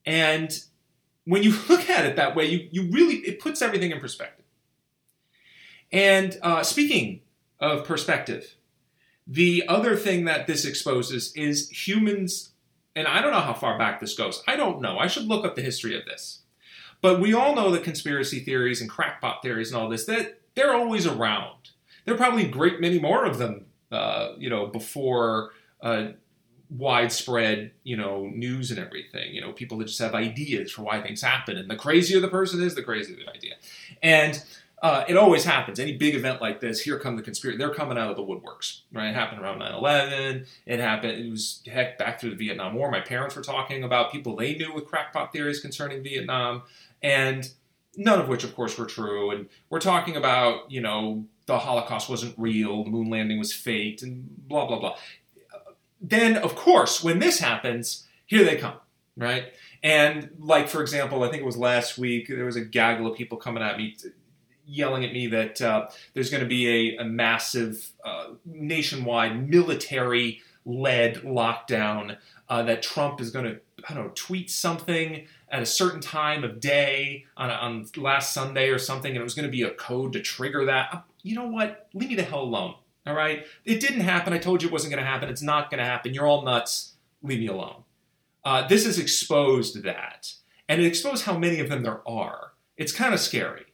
And 0.04 0.62
when 1.24 1.42
you 1.42 1.54
look 1.68 1.88
at 1.88 2.06
it 2.06 2.16
that 2.16 2.34
way, 2.36 2.46
you, 2.46 2.68
you 2.70 2.90
really 2.90 3.16
it 3.16 3.40
puts 3.40 3.62
everything 3.62 3.90
in 3.90 4.00
perspective. 4.00 4.44
And 5.90 6.38
uh, 6.42 6.62
speaking 6.62 7.20
of 7.60 7.84
perspective, 7.84 8.56
the 9.26 9.64
other 9.68 9.96
thing 9.96 10.24
that 10.24 10.46
this 10.46 10.64
exposes 10.64 11.32
is 11.36 11.68
humans, 11.68 12.52
and 12.96 13.06
I 13.06 13.20
don't 13.20 13.30
know 13.30 13.40
how 13.40 13.54
far 13.54 13.78
back 13.78 14.00
this 14.00 14.16
goes. 14.16 14.42
I 14.48 14.56
don't 14.56 14.80
know. 14.80 14.98
I 14.98 15.06
should 15.06 15.26
look 15.26 15.44
up 15.44 15.54
the 15.54 15.62
history 15.62 15.96
of 15.96 16.04
this. 16.06 16.40
But 17.02 17.20
we 17.20 17.34
all 17.34 17.54
know 17.54 17.70
that 17.72 17.84
conspiracy 17.84 18.40
theories 18.40 18.80
and 18.80 18.88
crackpot 18.88 19.42
theories 19.42 19.72
and 19.72 19.80
all 19.80 19.88
this 19.88 20.06
that 20.06 20.40
they're 20.54 20.74
always 20.74 21.06
around. 21.06 21.70
There 22.04 22.14
are 22.14 22.18
probably 22.18 22.46
a 22.46 22.50
great 22.50 22.80
many 22.80 22.98
more 22.98 23.24
of 23.24 23.38
them, 23.38 23.66
uh, 23.90 24.32
you 24.38 24.48
know, 24.48 24.66
before 24.66 25.50
uh, 25.80 26.12
widespread, 26.76 27.72
you 27.84 27.96
know, 27.96 28.30
news 28.34 28.70
and 28.70 28.78
everything. 28.78 29.34
You 29.34 29.40
know, 29.40 29.52
people 29.52 29.78
that 29.78 29.86
just 29.86 29.98
have 30.00 30.14
ideas 30.14 30.72
for 30.72 30.82
why 30.82 31.02
things 31.02 31.22
happen, 31.22 31.56
and 31.56 31.70
the 31.70 31.76
crazier 31.76 32.20
the 32.20 32.28
person 32.28 32.62
is, 32.62 32.74
the 32.74 32.82
crazier 32.82 33.16
the 33.16 33.30
idea. 33.30 33.54
And 34.02 34.42
uh, 34.82 35.04
it 35.06 35.16
always 35.16 35.44
happens. 35.44 35.78
Any 35.78 35.96
big 35.96 36.16
event 36.16 36.40
like 36.40 36.60
this, 36.60 36.80
here 36.80 36.98
come 36.98 37.14
the 37.16 37.22
conspiracy. 37.22 37.56
They're 37.56 37.72
coming 37.72 37.96
out 37.96 38.10
of 38.10 38.16
the 38.16 38.24
woodworks, 38.24 38.80
right? 38.92 39.10
It 39.10 39.14
happened 39.14 39.40
around 39.40 39.60
9/11. 39.60 40.46
It 40.66 40.80
happened. 40.80 41.24
It 41.24 41.30
was 41.30 41.62
heck 41.66 41.98
back 41.98 42.20
through 42.20 42.30
the 42.30 42.36
Vietnam 42.36 42.74
War. 42.74 42.90
My 42.90 43.00
parents 43.00 43.36
were 43.36 43.42
talking 43.42 43.84
about 43.84 44.10
people 44.10 44.34
they 44.34 44.56
knew 44.56 44.74
with 44.74 44.86
crackpot 44.86 45.32
theories 45.32 45.60
concerning 45.60 46.02
Vietnam, 46.02 46.62
and 47.00 47.48
none 47.96 48.18
of 48.18 48.28
which, 48.28 48.42
of 48.42 48.56
course, 48.56 48.76
were 48.76 48.86
true. 48.86 49.30
And 49.30 49.48
we're 49.70 49.80
talking 49.80 50.16
about, 50.16 50.68
you 50.68 50.80
know, 50.80 51.26
the 51.46 51.58
Holocaust 51.58 52.08
wasn't 52.08 52.34
real, 52.36 52.82
the 52.82 52.90
moon 52.90 53.08
landing 53.08 53.38
was 53.38 53.52
faked, 53.52 54.02
and 54.02 54.26
blah 54.48 54.66
blah 54.66 54.80
blah. 54.80 54.96
Then, 56.02 56.36
of 56.36 56.56
course, 56.56 57.02
when 57.02 57.20
this 57.20 57.38
happens, 57.38 58.06
here 58.26 58.44
they 58.44 58.56
come, 58.56 58.74
right? 59.16 59.52
And 59.82 60.30
like, 60.38 60.68
for 60.68 60.82
example, 60.82 61.22
I 61.22 61.30
think 61.30 61.42
it 61.42 61.46
was 61.46 61.56
last 61.56 61.96
week, 61.96 62.28
there 62.28 62.44
was 62.44 62.56
a 62.56 62.64
gaggle 62.64 63.06
of 63.06 63.16
people 63.16 63.38
coming 63.38 63.62
at 63.62 63.78
me 63.78 63.96
yelling 64.66 65.04
at 65.04 65.12
me 65.12 65.26
that 65.28 65.60
uh, 65.60 65.88
there's 66.14 66.30
going 66.30 66.42
to 66.42 66.48
be 66.48 66.96
a, 66.96 67.02
a 67.02 67.04
massive 67.04 67.90
uh, 68.04 68.28
nationwide 68.44 69.48
military 69.48 70.40
led 70.64 71.16
lockdown, 71.16 72.16
uh, 72.48 72.62
that 72.62 72.82
Trump 72.82 73.20
is 73.20 73.30
going 73.30 73.44
to, 73.44 73.60
I 73.88 73.94
don't 73.94 74.06
know, 74.06 74.12
tweet 74.14 74.50
something 74.50 75.26
at 75.50 75.62
a 75.62 75.66
certain 75.66 76.00
time 76.00 76.44
of 76.44 76.60
day 76.60 77.24
on, 77.36 77.50
on 77.50 77.86
last 77.96 78.32
Sunday 78.32 78.68
or 78.68 78.78
something, 78.78 79.10
and 79.10 79.20
it 79.20 79.24
was 79.24 79.34
going 79.34 79.46
to 79.46 79.50
be 79.50 79.62
a 79.62 79.70
code 79.70 80.12
to 80.12 80.20
trigger 80.20 80.64
that. 80.66 81.04
You 81.22 81.34
know 81.34 81.46
what? 81.46 81.88
Leave 81.94 82.10
me 82.10 82.14
the 82.14 82.22
hell 82.22 82.42
alone. 82.42 82.74
All 83.06 83.14
right? 83.14 83.44
It 83.64 83.80
didn't 83.80 84.00
happen. 84.00 84.32
I 84.32 84.38
told 84.38 84.62
you 84.62 84.68
it 84.68 84.72
wasn't 84.72 84.92
going 84.92 85.02
to 85.04 85.10
happen. 85.10 85.28
It's 85.28 85.42
not 85.42 85.70
going 85.70 85.78
to 85.78 85.84
happen. 85.84 86.14
You're 86.14 86.26
all 86.26 86.42
nuts. 86.42 86.94
Leave 87.22 87.40
me 87.40 87.48
alone. 87.48 87.84
Uh, 88.44 88.66
this 88.66 88.84
has 88.84 88.98
exposed 88.98 89.82
that. 89.82 90.32
And 90.68 90.80
it 90.80 90.86
exposed 90.86 91.24
how 91.24 91.36
many 91.36 91.60
of 91.60 91.68
them 91.68 91.82
there 91.82 92.06
are. 92.08 92.52
It's 92.76 92.92
kind 92.92 93.12
of 93.12 93.20
scary. 93.20 93.66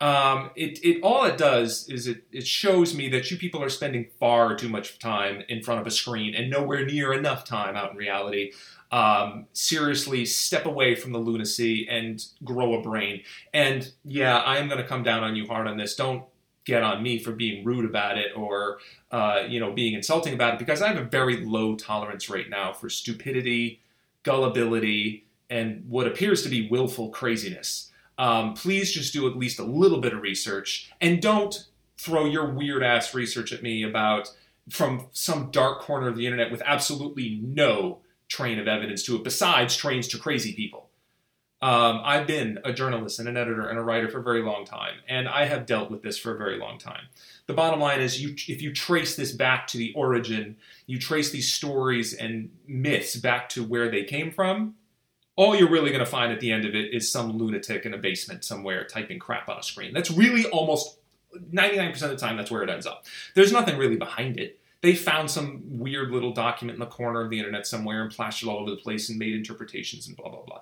Um, 0.00 0.50
it, 0.56 0.84
it 0.84 1.00
all 1.02 1.24
it 1.26 1.38
does 1.38 1.88
is 1.88 2.08
it, 2.08 2.24
it 2.32 2.44
shows 2.44 2.92
me 2.92 3.08
that 3.10 3.30
you 3.30 3.36
people 3.36 3.62
are 3.62 3.68
spending 3.68 4.08
far 4.18 4.56
too 4.56 4.68
much 4.68 4.98
time 4.98 5.44
in 5.48 5.62
front 5.62 5.80
of 5.80 5.86
a 5.86 5.92
screen 5.92 6.34
and 6.34 6.50
nowhere 6.50 6.84
near 6.84 7.12
enough 7.12 7.44
time 7.44 7.76
out 7.76 7.92
in 7.92 7.96
reality. 7.96 8.50
Um, 8.90 9.46
seriously, 9.52 10.26
step 10.26 10.66
away 10.66 10.96
from 10.96 11.12
the 11.12 11.20
lunacy 11.20 11.86
and 11.88 12.20
grow 12.42 12.74
a 12.74 12.82
brain. 12.82 13.22
And 13.54 13.92
yeah, 14.04 14.38
I 14.38 14.58
am 14.58 14.66
going 14.66 14.82
to 14.82 14.86
come 14.86 15.04
down 15.04 15.22
on 15.22 15.36
you 15.36 15.46
hard 15.46 15.68
on 15.68 15.76
this. 15.76 15.94
Don't 15.94 16.24
get 16.64 16.82
on 16.82 17.02
me 17.02 17.18
for 17.18 17.32
being 17.32 17.64
rude 17.64 17.84
about 17.84 18.18
it 18.18 18.36
or 18.36 18.78
uh, 19.10 19.42
you 19.48 19.60
know 19.60 19.72
being 19.72 19.94
insulting 19.94 20.34
about 20.34 20.54
it 20.54 20.58
because 20.58 20.82
I 20.82 20.88
have 20.88 20.96
a 20.98 21.04
very 21.04 21.44
low 21.44 21.76
tolerance 21.76 22.28
right 22.28 22.48
now 22.48 22.72
for 22.72 22.88
stupidity, 22.88 23.80
gullibility, 24.22 25.26
and 25.50 25.84
what 25.88 26.06
appears 26.06 26.42
to 26.42 26.48
be 26.48 26.68
willful 26.68 27.10
craziness 27.10 27.92
um, 28.18 28.54
please 28.54 28.92
just 28.92 29.12
do 29.12 29.26
at 29.26 29.36
least 29.36 29.58
a 29.58 29.64
little 29.64 30.00
bit 30.00 30.12
of 30.12 30.22
research 30.22 30.90
and 31.00 31.20
don't 31.20 31.66
throw 31.98 32.24
your 32.24 32.46
weird 32.46 32.82
ass 32.82 33.14
research 33.14 33.52
at 33.52 33.62
me 33.62 33.82
about 33.82 34.30
from 34.70 35.06
some 35.12 35.50
dark 35.50 35.80
corner 35.80 36.08
of 36.08 36.16
the 36.16 36.26
internet 36.26 36.50
with 36.50 36.62
absolutely 36.64 37.40
no 37.42 37.98
train 38.28 38.58
of 38.58 38.68
evidence 38.68 39.02
to 39.02 39.16
it 39.16 39.24
besides 39.24 39.76
trains 39.76 40.06
to 40.08 40.18
crazy 40.18 40.52
people. 40.52 40.88
Um, 41.62 42.00
I've 42.04 42.26
been 42.26 42.58
a 42.64 42.72
journalist 42.72 43.20
and 43.20 43.28
an 43.28 43.36
editor 43.36 43.68
and 43.68 43.78
a 43.78 43.82
writer 43.82 44.08
for 44.08 44.18
a 44.18 44.22
very 44.22 44.42
long 44.42 44.64
time, 44.64 44.94
and 45.08 45.28
I 45.28 45.44
have 45.44 45.64
dealt 45.64 45.92
with 45.92 46.02
this 46.02 46.18
for 46.18 46.34
a 46.34 46.36
very 46.36 46.58
long 46.58 46.76
time. 46.76 47.04
The 47.46 47.54
bottom 47.54 47.78
line 47.78 48.00
is, 48.00 48.20
you, 48.20 48.34
if 48.48 48.60
you 48.60 48.72
trace 48.72 49.14
this 49.14 49.30
back 49.30 49.68
to 49.68 49.78
the 49.78 49.92
origin, 49.94 50.56
you 50.86 50.98
trace 50.98 51.30
these 51.30 51.52
stories 51.52 52.14
and 52.14 52.50
myths 52.66 53.14
back 53.14 53.48
to 53.50 53.62
where 53.62 53.88
they 53.88 54.02
came 54.02 54.32
from, 54.32 54.74
all 55.36 55.54
you're 55.54 55.70
really 55.70 55.90
going 55.90 56.04
to 56.04 56.10
find 56.10 56.32
at 56.32 56.40
the 56.40 56.50
end 56.50 56.64
of 56.64 56.74
it 56.74 56.92
is 56.92 57.10
some 57.10 57.38
lunatic 57.38 57.86
in 57.86 57.94
a 57.94 57.98
basement 57.98 58.44
somewhere 58.44 58.84
typing 58.84 59.20
crap 59.20 59.48
on 59.48 59.56
a 59.56 59.62
screen. 59.62 59.94
That's 59.94 60.10
really 60.10 60.44
almost 60.46 60.98
99% 61.52 62.02
of 62.02 62.10
the 62.10 62.16
time 62.16 62.36
that's 62.36 62.50
where 62.50 62.62
it 62.62 62.70
ends 62.70 62.86
up. 62.86 63.06
There's 63.34 63.52
nothing 63.52 63.78
really 63.78 63.96
behind 63.96 64.38
it. 64.38 64.58
They 64.82 64.96
found 64.96 65.30
some 65.30 65.62
weird 65.78 66.10
little 66.10 66.32
document 66.32 66.74
in 66.74 66.80
the 66.80 66.86
corner 66.86 67.20
of 67.22 67.30
the 67.30 67.38
internet 67.38 67.68
somewhere 67.68 68.02
and 68.02 68.10
plastered 68.10 68.48
it 68.48 68.50
all 68.50 68.58
over 68.58 68.70
the 68.70 68.76
place 68.76 69.08
and 69.08 69.18
made 69.18 69.32
interpretations 69.32 70.08
and 70.08 70.16
blah, 70.16 70.28
blah, 70.28 70.42
blah. 70.42 70.60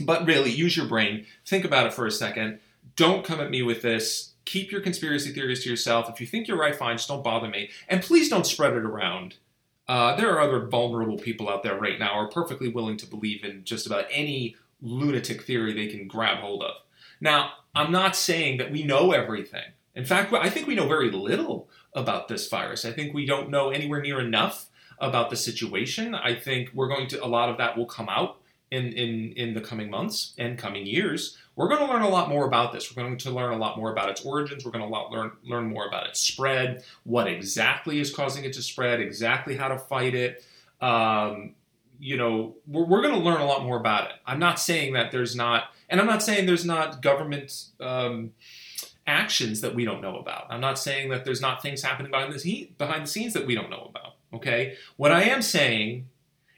But 0.00 0.26
really, 0.26 0.50
use 0.50 0.76
your 0.76 0.86
brain. 0.86 1.26
Think 1.46 1.64
about 1.64 1.86
it 1.86 1.92
for 1.92 2.06
a 2.06 2.10
second. 2.10 2.60
Don't 2.96 3.24
come 3.24 3.40
at 3.40 3.50
me 3.50 3.62
with 3.62 3.82
this. 3.82 4.32
Keep 4.44 4.70
your 4.70 4.80
conspiracy 4.80 5.32
theories 5.32 5.62
to 5.64 5.70
yourself. 5.70 6.08
If 6.08 6.20
you 6.20 6.26
think 6.26 6.48
you're 6.48 6.58
right, 6.58 6.74
fine, 6.74 6.96
just 6.96 7.08
don't 7.08 7.24
bother 7.24 7.48
me. 7.48 7.70
And 7.88 8.02
please 8.02 8.28
don't 8.28 8.46
spread 8.46 8.72
it 8.72 8.84
around 8.84 9.36
uh, 9.88 10.14
there 10.16 10.30
are 10.30 10.40
other 10.40 10.66
vulnerable 10.66 11.16
people 11.16 11.48
out 11.48 11.62
there 11.62 11.78
right 11.78 11.98
now 11.98 12.12
who 12.12 12.20
are 12.20 12.28
perfectly 12.28 12.68
willing 12.68 12.98
to 12.98 13.06
believe 13.06 13.42
in 13.42 13.64
just 13.64 13.86
about 13.86 14.04
any 14.10 14.54
lunatic 14.82 15.42
theory 15.42 15.72
they 15.72 15.86
can 15.86 16.06
grab 16.06 16.38
hold 16.38 16.62
of. 16.62 16.74
Now, 17.20 17.52
I'm 17.74 17.90
not 17.90 18.14
saying 18.14 18.58
that 18.58 18.70
we 18.70 18.84
know 18.84 19.12
everything. 19.12 19.64
In 19.94 20.04
fact, 20.04 20.32
I 20.32 20.50
think 20.50 20.66
we 20.66 20.74
know 20.74 20.86
very 20.86 21.10
little 21.10 21.68
about 21.94 22.28
this 22.28 22.48
virus. 22.48 22.84
I 22.84 22.92
think 22.92 23.14
we 23.14 23.24
don't 23.24 23.50
know 23.50 23.70
anywhere 23.70 24.00
near 24.00 24.20
enough 24.20 24.68
about 24.98 25.30
the 25.30 25.36
situation. 25.36 26.14
I 26.14 26.34
think 26.34 26.70
we're 26.74 26.88
going 26.88 27.08
to, 27.08 27.24
a 27.24 27.26
lot 27.26 27.48
of 27.48 27.56
that 27.56 27.76
will 27.76 27.86
come 27.86 28.08
out 28.08 28.40
in, 28.70 28.86
in, 28.92 29.32
in 29.32 29.54
the 29.54 29.60
coming 29.60 29.90
months 29.90 30.34
and 30.38 30.58
coming 30.58 30.86
years. 30.86 31.36
We're 31.56 31.68
going 31.68 31.84
to 31.84 31.92
learn 31.92 32.02
a 32.02 32.08
lot 32.08 32.28
more 32.28 32.46
about 32.46 32.72
this. 32.72 32.94
We're 32.94 33.02
going 33.02 33.16
to 33.16 33.30
learn 33.30 33.52
a 33.52 33.56
lot 33.56 33.78
more 33.78 33.90
about 33.90 34.10
its 34.10 34.24
origins. 34.24 34.64
We're 34.64 34.70
going 34.70 34.88
to 34.88 35.10
learn, 35.10 35.32
learn 35.42 35.66
more 35.66 35.86
about 35.86 36.06
its 36.06 36.20
spread, 36.20 36.84
what 37.04 37.26
exactly 37.26 37.98
is 37.98 38.14
causing 38.14 38.44
it 38.44 38.52
to 38.54 38.62
spread, 38.62 39.00
exactly 39.00 39.56
how 39.56 39.68
to 39.68 39.78
fight 39.78 40.14
it. 40.14 40.44
Um, 40.80 41.54
you 41.98 42.16
know, 42.16 42.54
we're, 42.66 42.84
we're 42.84 43.02
going 43.02 43.14
to 43.14 43.20
learn 43.20 43.40
a 43.40 43.46
lot 43.46 43.64
more 43.64 43.76
about 43.76 44.10
it. 44.10 44.16
I'm 44.26 44.38
not 44.38 44.60
saying 44.60 44.92
that 44.92 45.10
there's 45.10 45.34
not, 45.34 45.64
and 45.88 46.00
I'm 46.00 46.06
not 46.06 46.22
saying 46.22 46.46
there's 46.46 46.64
not 46.64 47.02
government 47.02 47.64
um, 47.80 48.32
actions 49.06 49.62
that 49.62 49.74
we 49.74 49.84
don't 49.84 50.00
know 50.00 50.18
about. 50.18 50.46
I'm 50.50 50.60
not 50.60 50.78
saying 50.78 51.08
that 51.10 51.24
there's 51.24 51.40
not 51.40 51.60
things 51.60 51.82
happening 51.82 52.12
behind 52.12 52.32
the, 52.32 52.70
behind 52.78 53.02
the 53.02 53.08
scenes 53.08 53.32
that 53.32 53.46
we 53.46 53.54
don't 53.54 53.70
know 53.70 53.90
about. 53.90 54.14
Okay? 54.32 54.76
What 54.96 55.10
I 55.10 55.22
am 55.22 55.42
saying 55.42 56.06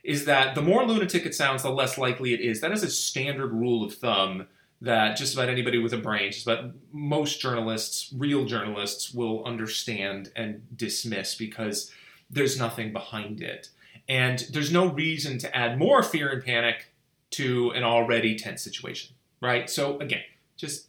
is 0.03 0.25
that 0.25 0.55
the 0.55 0.61
more 0.61 0.85
lunatic 0.85 1.25
it 1.25 1.35
sounds, 1.35 1.63
the 1.63 1.69
less 1.69 1.97
likely 1.97 2.33
it 2.33 2.41
is. 2.41 2.61
That 2.61 2.71
is 2.71 2.83
a 2.83 2.89
standard 2.89 3.53
rule 3.53 3.83
of 3.83 3.93
thumb 3.93 4.47
that 4.81 5.15
just 5.15 5.35
about 5.35 5.49
anybody 5.49 5.77
with 5.77 5.93
a 5.93 5.97
brain, 5.97 6.31
just 6.31 6.47
about 6.47 6.71
most 6.91 7.39
journalists, 7.39 8.11
real 8.17 8.45
journalists, 8.45 9.13
will 9.13 9.45
understand 9.45 10.31
and 10.35 10.63
dismiss 10.75 11.35
because 11.35 11.91
there's 12.29 12.57
nothing 12.57 12.91
behind 12.91 13.41
it. 13.41 13.69
And 14.09 14.39
there's 14.51 14.71
no 14.71 14.87
reason 14.87 15.37
to 15.39 15.55
add 15.55 15.77
more 15.77 16.01
fear 16.01 16.29
and 16.29 16.43
panic 16.43 16.91
to 17.31 17.69
an 17.71 17.83
already 17.83 18.35
tense 18.35 18.63
situation, 18.63 19.15
right? 19.39 19.69
So, 19.69 19.99
again, 19.99 20.23
just 20.57 20.87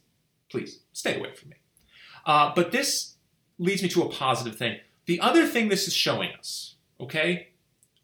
please 0.49 0.79
stay 0.91 1.19
away 1.19 1.33
from 1.33 1.49
me. 1.49 1.55
Uh, 2.25 2.51
but 2.55 2.71
this 2.71 3.15
leads 3.59 3.83
me 3.83 3.89
to 3.89 4.01
a 4.01 4.09
positive 4.09 4.55
thing. 4.55 4.79
The 5.05 5.19
other 5.19 5.45
thing 5.45 5.69
this 5.69 5.87
is 5.87 5.93
showing 5.93 6.29
us, 6.37 6.75
okay, 6.99 7.49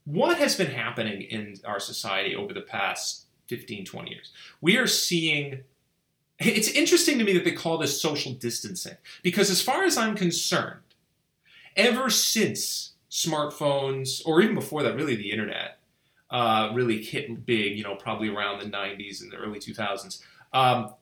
what 0.10 0.40
has 0.40 0.56
been 0.56 0.72
happening 0.72 1.22
in 1.22 1.58
our 1.66 1.80
society 1.80 2.36
over 2.36 2.52
the 2.52 2.62
past 2.62 3.28
15, 3.48 3.86
20 3.86 4.10
years? 4.10 4.32
We 4.60 4.78
are 4.78 4.88
seeing. 4.88 5.62
It's 6.40 6.70
interesting 6.70 7.20
to 7.20 7.26
me 7.26 7.34
that 7.34 7.44
they 7.44 7.52
call 7.52 7.78
this 7.78 8.02
social 8.02 8.32
distancing 8.32 8.96
because, 9.22 9.52
as 9.52 9.62
far 9.62 9.84
as 9.84 9.98
I'm 9.98 10.16
concerned, 10.16 10.80
ever 11.76 12.10
since 12.10 12.94
smartphones, 13.12 14.22
or 14.26 14.42
even 14.42 14.56
before 14.56 14.82
that, 14.84 14.96
really 14.96 15.16
the 15.16 15.32
internet, 15.32 15.80
uh, 16.32 16.72
really 16.74 17.04
hit 17.04 17.46
big, 17.46 17.78
you 17.78 17.84
know, 17.84 17.96
probably 17.96 18.30
around 18.30 18.60
the 18.60 18.70
90s 18.70 19.22
and 19.22 19.32
the 19.32 19.36
early 19.36 19.60
2000s, 19.60 20.24
um, 20.54 20.94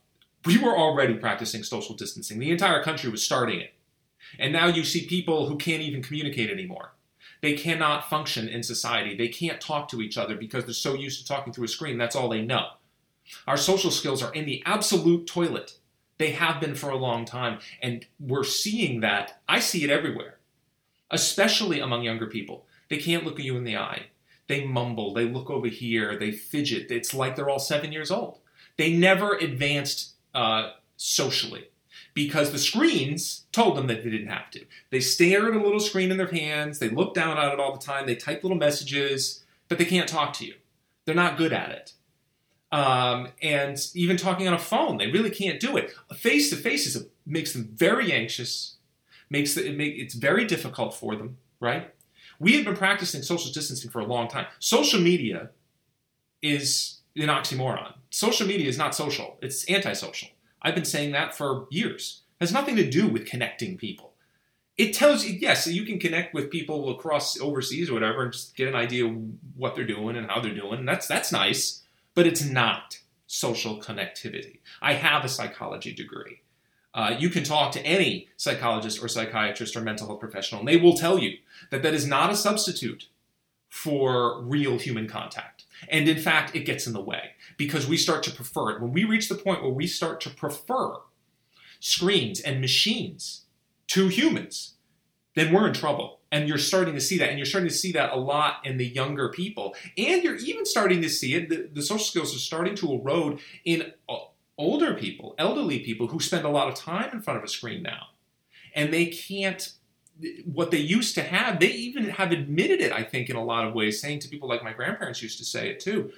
we 0.46 0.58
were 0.58 0.76
already 0.76 1.14
practicing 1.14 1.64
social 1.64 1.96
distancing. 1.96 2.40
The 2.40 2.52
entire 2.52 2.82
country 2.82 3.10
was 3.10 3.24
starting 3.24 3.62
it. 3.62 3.74
And 4.40 4.52
now 4.52 4.66
you 4.66 4.84
see 4.84 5.06
people 5.06 5.48
who 5.48 5.56
can't 5.56 5.82
even 5.82 6.02
communicate 6.02 6.50
anymore. 6.50 6.94
They 7.41 7.53
cannot 7.53 8.10
function 8.10 8.48
in 8.48 8.63
society. 8.63 9.15
They 9.15 9.27
can't 9.27 9.62
talk 9.62 9.89
to 9.89 10.01
each 10.01 10.17
other 10.17 10.36
because 10.36 10.65
they're 10.65 10.74
so 10.74 10.96
used 10.96 11.22
to 11.22 11.27
talking 11.27 11.53
through 11.53 11.65
a 11.65 11.70
screen. 11.70 11.98
That's 11.98 12.15
all 12.15 12.29
they 12.29 12.41
know. 12.41 12.70
Our 13.46 13.58
social 13.58 13.91
skills 13.91 14.24
are 14.24 14.34
in 14.34 14.46
the 14.46 14.63
absolute 14.65 15.27
toilet. 15.27 15.77
They 16.17 16.32
have 16.32 16.60
been 16.60 16.75
for 16.75 16.89
a 16.89 16.98
long 16.98 17.25
time. 17.25 17.60
And 17.82 18.06
we're 18.20 18.44
seeing 18.44 19.01
that. 19.01 19.41
I 19.48 19.60
see 19.60 19.84
it 19.84 19.89
everywhere, 19.89 20.38
especially 21.12 21.79
among 21.79 22.03
younger 22.03 22.27
people. 22.27 22.65
They 22.89 22.98
can't 22.98 23.25
look 23.25 23.39
you 23.39 23.58
in 23.58 23.65
the 23.65 23.77
eye. 23.77 24.08
They 24.48 24.65
mumble. 24.65 25.13
They 25.13 25.25
look 25.25 25.50
over 25.50 25.67
here. 25.67 26.17
They 26.17 26.32
fidget. 26.32 26.89
It's 26.89 27.13
like 27.13 27.36
they're 27.36 27.50
all 27.50 27.60
seven 27.60 27.91
years 27.91 28.10
old. 28.10 28.39
They 28.77 28.94
never 28.94 29.36
advanced 29.36 30.13
uh, 30.34 30.72
socially 30.96 31.70
because 32.18 32.52
the 32.52 32.58
screens 32.58 33.46
told 33.52 33.78
them 33.78 33.86
that 33.86 34.04
they 34.04 34.10
didn't 34.10 34.30
have 34.30 34.50
to. 34.50 34.66
They 34.90 35.00
stare 35.02 35.50
at 35.50 35.56
a 35.56 35.62
little 35.62 35.80
screen 35.80 36.10
in 36.10 36.18
their 36.18 36.32
hands, 36.32 36.80
they 36.80 36.90
look 36.90 37.14
down 37.14 37.38
at 37.38 37.54
it 37.54 37.60
all 37.60 37.74
the 37.74 37.86
time, 37.86 38.08
they 38.08 38.16
type 38.16 38.42
little 38.42 38.58
messages, 38.58 39.46
but 39.68 39.78
they 39.78 39.86
can't 39.86 40.10
talk 40.10 40.34
to 40.34 40.46
you. 40.48 40.56
They're 41.06 41.14
not 41.14 41.38
good 41.38 41.54
at 41.54 41.70
it. 41.70 41.94
Um, 42.72 43.28
and 43.44 43.78
even 43.94 44.18
talking 44.18 44.48
on 44.48 44.56
a 44.56 44.58
phone, 44.58 44.98
they 44.98 45.12
really 45.12 45.30
can't 45.30 45.60
do 45.60 45.78
it. 45.78 45.94
Face 46.16 46.50
to 46.50 46.56
face 46.56 46.98
makes 47.28 47.54
them 47.54 47.70
very 47.76 48.12
anxious, 48.12 48.78
makes 49.30 49.56
it 49.56 49.78
make, 49.78 49.94
it's 49.96 50.16
very 50.16 50.46
difficult 50.46 50.96
for 50.96 51.16
them, 51.16 51.38
right? 51.60 51.94
We 52.40 52.54
have 52.54 52.66
been 52.66 52.76
practicing 52.76 53.22
social 53.22 53.52
distancing 53.52 53.92
for 53.92 54.00
a 54.00 54.06
long 54.08 54.28
time. 54.28 54.48
Social 54.58 55.00
media 55.00 55.52
is 56.42 56.98
an 57.16 57.28
oxymoron. 57.28 57.94
Social 58.10 58.48
media 58.48 58.68
is 58.68 58.78
not 58.80 58.96
social, 58.96 59.38
it's 59.40 59.70
antisocial. 59.70 60.30
I've 60.68 60.76
been 60.76 60.84
saying 60.84 61.14
that 61.14 61.34
for 61.34 61.66
years. 61.70 62.24
It 62.42 62.44
has 62.44 62.52
nothing 62.52 62.76
to 62.76 62.90
do 62.90 63.08
with 63.08 63.26
connecting 63.26 63.78
people. 63.78 64.16
It 64.78 64.94
tells 64.94 65.24
you, 65.24 65.34
yes, 65.40 65.66
you 65.66 65.86
can 65.86 65.98
connect 65.98 66.34
with 66.34 66.52
people 66.52 66.90
across 66.90 67.40
overseas 67.40 67.90
or 67.90 67.94
whatever 67.94 68.22
and 68.22 68.34
just 68.34 68.54
get 68.54 68.68
an 68.68 68.76
idea 68.76 69.06
of 69.06 69.16
what 69.56 69.76
they're 69.76 69.88
doing 69.88 70.18
and 70.18 70.30
how 70.30 70.42
they're 70.42 70.54
doing. 70.54 70.84
That's 70.84 71.08
that's 71.08 71.32
nice, 71.32 71.84
but 72.16 72.28
it's 72.28 72.44
not 72.44 73.00
social 73.28 73.82
connectivity. 73.82 74.60
I 74.82 74.96
have 74.96 75.24
a 75.24 75.30
psychology 75.30 75.94
degree. 75.94 76.42
Uh, 76.94 77.16
you 77.18 77.30
can 77.30 77.46
talk 77.46 77.72
to 77.72 77.86
any 77.86 78.28
psychologist 78.36 79.02
or 79.02 79.08
psychiatrist 79.08 79.78
or 79.78 79.82
mental 79.82 80.08
health 80.08 80.20
professional, 80.20 80.60
and 80.60 80.68
they 80.68 80.76
will 80.76 80.98
tell 80.98 81.18
you 81.18 81.38
that 81.72 81.82
that 81.82 81.94
is 81.94 82.06
not 82.06 82.30
a 82.30 82.36
substitute 82.36 83.08
for 83.70 84.42
real 84.42 84.78
human 84.78 85.08
contact. 85.08 85.57
And 85.89 86.07
in 86.07 86.19
fact, 86.19 86.55
it 86.55 86.65
gets 86.65 86.88
in 86.88 86.93
the 86.93 87.01
way 87.01 87.31
because 87.57 87.88
we 87.88 87.98
start 87.98 88.24
to 88.24 88.31
prefer 88.31 88.72
it. 88.72 88.81
When 88.81 88.93
we 88.93 89.03
reach 89.03 89.29
the 89.29 89.36
point 89.36 89.62
where 89.62 89.72
we 89.72 89.88
start 89.88 90.22
to 90.22 90.29
prefer 90.29 90.96
screens 91.79 92.39
and 92.39 92.62
machines 92.62 93.46
to 93.88 94.07
humans, 94.07 94.75
then 95.36 95.53
we're 95.53 95.67
in 95.67 95.74
trouble. 95.74 96.19
And 96.31 96.50
you're 96.50 96.57
starting 96.57 96.93
to 96.96 97.01
see 97.01 97.17
that. 97.19 97.29
And 97.29 97.38
you're 97.38 97.46
starting 97.46 97.69
to 97.69 97.75
see 97.75 97.91
that 97.93 98.12
a 98.12 98.17
lot 98.17 98.57
in 98.65 98.77
the 98.77 98.86
younger 98.86 99.29
people. 99.29 99.75
And 99.98 100.24
you're 100.24 100.36
even 100.36 100.65
starting 100.65 101.01
to 101.01 101.10
see 101.10 101.36
it, 101.36 101.50
the, 101.50 101.69
the 101.72 101.81
social 101.81 102.05
skills 102.05 102.36
are 102.36 102.39
starting 102.39 102.75
to 102.75 102.91
erode 102.91 103.39
in 103.63 103.93
uh, 104.10 104.17
older 104.57 104.93
people, 104.96 105.36
elderly 105.38 105.79
people 105.79 106.07
who 106.07 106.19
spend 106.19 106.46
a 106.46 106.50
lot 106.50 106.67
of 106.67 106.75
time 106.75 107.12
in 107.13 107.22
front 107.22 107.38
of 107.38 107.43
a 107.43 107.48
screen 107.48 107.84
now. 107.84 108.07
And 108.75 108.93
they 108.93 109.05
can't 109.05 109.72
what 110.46 110.72
they 110.72 110.78
used 110.78 111.16
to 111.16 111.22
have, 111.22 111.60
they 111.60 111.70
even 111.70 112.10
have 112.10 112.32
admitted 112.32 112.82
it, 112.82 112.92
I 112.92 113.04
think, 113.04 113.30
in 113.30 113.36
a 113.36 113.44
lot 113.44 113.68
of 113.68 113.74
ways, 113.74 114.02
saying 114.02 114.20
to 114.20 114.28
people 114.28 114.50
like 114.50 114.64
my 114.64 114.74
grandparents 114.74 115.22
used 115.22 115.38
to 115.40 115.46
say 115.46 115.70
it 115.70 115.80
too. 115.80 116.12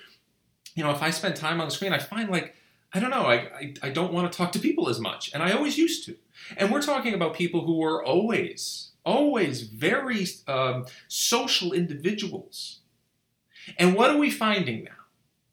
You 0.75 0.83
know, 0.83 0.91
if 0.91 1.01
I 1.01 1.09
spend 1.09 1.35
time 1.35 1.59
on 1.59 1.67
the 1.67 1.73
screen, 1.73 1.93
I 1.93 1.99
find 1.99 2.29
like, 2.29 2.55
I 2.93 2.99
don't 2.99 3.09
know, 3.09 3.25
I, 3.25 3.35
I, 3.35 3.73
I 3.83 3.89
don't 3.89 4.13
want 4.13 4.31
to 4.31 4.37
talk 4.37 4.51
to 4.53 4.59
people 4.59 4.89
as 4.89 4.99
much. 4.99 5.31
And 5.33 5.43
I 5.43 5.51
always 5.51 5.77
used 5.77 6.05
to. 6.05 6.15
And 6.57 6.71
we're 6.71 6.81
talking 6.81 7.13
about 7.13 7.33
people 7.33 7.65
who 7.65 7.77
were 7.77 8.03
always, 8.03 8.91
always 9.03 9.63
very 9.63 10.25
um, 10.47 10.85
social 11.07 11.73
individuals. 11.73 12.79
And 13.77 13.95
what 13.95 14.09
are 14.09 14.17
we 14.17 14.31
finding 14.31 14.85
now? 14.85 14.91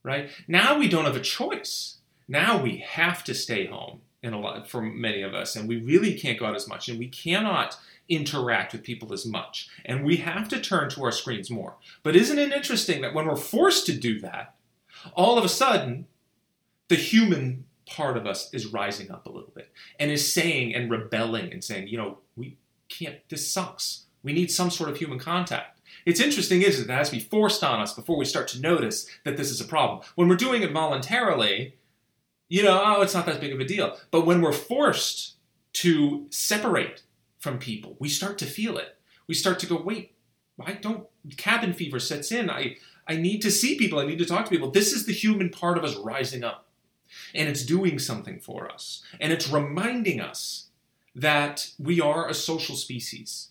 Right? 0.03 0.31
Now 0.47 0.79
we 0.79 0.88
don't 0.88 1.05
have 1.05 1.17
a 1.17 1.21
choice. 1.21 1.97
Now 2.29 2.62
we 2.62 2.79
have 2.79 3.25
to 3.25 3.35
stay 3.35 3.67
home 3.67 4.00
in 4.23 4.33
a 4.33 4.41
lot 4.41 4.69
for 4.69 4.83
many 4.83 5.23
of 5.23 5.35
us, 5.35 5.57
and 5.57 5.69
we 5.69 5.76
really 5.81 6.15
can't 6.15 6.38
go 6.38 6.47
out 6.47 6.57
as 6.57 6.69
much, 6.69 6.88
and 6.88 6.99
we 6.99 7.09
cannot 7.09 7.79
interact 8.08 8.72
with 8.72 8.82
people 8.82 9.12
as 9.12 9.26
much. 9.26 9.68
And 9.84 10.04
we 10.04 10.16
have 10.18 10.48
to 10.48 10.60
turn 10.60 10.88
to 10.90 11.04
our 11.04 11.12
screens 11.12 11.50
more. 11.50 11.76
But 12.02 12.16
isn't 12.16 12.38
it 12.38 12.52
interesting 12.52 13.00
that 13.02 13.14
when 13.14 13.26
we're 13.26 13.36
forced 13.36 13.86
to 13.86 13.96
do 13.96 14.20
that, 14.20 14.54
all 15.14 15.38
of 15.38 15.44
a 15.44 15.48
sudden, 15.48 16.06
the 16.88 16.96
human 16.96 17.64
part 17.86 18.16
of 18.16 18.26
us 18.26 18.52
is 18.52 18.66
rising 18.66 19.10
up 19.10 19.26
a 19.26 19.30
little 19.30 19.52
bit 19.54 19.70
and 19.98 20.10
is 20.10 20.32
saying 20.32 20.75
and 20.75 20.90
rebelling 20.90 21.52
and 21.52 21.62
saying, 21.62 21.88
you 21.88 21.96
know, 21.96 22.18
we 22.36 22.56
can't, 22.88 23.16
this 23.28 23.50
sucks. 23.50 24.06
We 24.22 24.32
need 24.32 24.50
some 24.50 24.70
sort 24.70 24.90
of 24.90 24.96
human 24.96 25.18
contact. 25.18 25.80
It's 26.04 26.20
interesting, 26.20 26.62
isn't 26.62 26.84
it? 26.84 26.88
That 26.88 26.98
has 26.98 27.10
to 27.10 27.16
be 27.16 27.22
forced 27.22 27.62
on 27.62 27.80
us 27.80 27.94
before 27.94 28.16
we 28.16 28.25
start 28.25 28.48
to 28.48 28.60
notice 28.60 29.06
that 29.25 29.36
this 29.36 29.50
is 29.50 29.60
a 29.60 29.64
problem. 29.64 30.00
When 30.14 30.28
we're 30.28 30.36
doing 30.36 30.62
it 30.62 30.72
voluntarily, 30.72 31.75
you 32.48 32.62
know, 32.62 32.80
oh, 32.84 33.02
it's 33.02 33.14
not 33.14 33.26
that 33.26 33.40
big 33.40 33.52
of 33.52 33.60
a 33.60 33.64
deal. 33.64 33.96
But 34.10 34.26
when 34.26 34.40
we're 34.40 34.52
forced 34.52 35.36
to 35.75 36.26
separate 36.30 37.02
from 37.47 37.59
people. 37.59 37.97
We 38.00 38.09
start 38.09 38.38
to 38.38 38.45
feel 38.45 38.76
it. 38.76 38.99
We 39.29 39.35
start 39.35 39.61
to 39.61 39.69
go, 39.69 39.81
wait, 39.81 40.17
I 40.61 40.73
don't, 40.73 41.07
cabin 41.37 41.75
fever 41.75 42.00
sets 42.00 42.33
in. 42.33 42.50
I, 42.50 42.79
I 43.07 43.15
need 43.15 43.41
to 43.43 43.53
see 43.53 43.79
people. 43.79 44.00
I 44.00 44.05
need 44.05 44.19
to 44.19 44.26
talk 44.26 44.47
to 44.47 44.50
people. 44.50 44.73
This 44.73 44.93
is 44.93 45.07
the 45.07 45.12
human 45.12 45.50
part 45.50 45.79
of 45.79 45.85
us 45.85 45.95
rising 45.95 46.43
up. 46.43 46.67
And 47.37 47.49
it's 47.49 47.65
doing 47.65 48.00
something 48.00 48.41
for 48.41 48.69
us. 48.69 49.04
And 49.21 49.32
it's 49.32 49.49
reminding 49.49 50.21
us 50.21 50.71
that 51.15 51.71
we 51.78 52.00
are 52.00 52.28
a 52.28 52.35
social 52.35 52.75
species, 52.75 53.50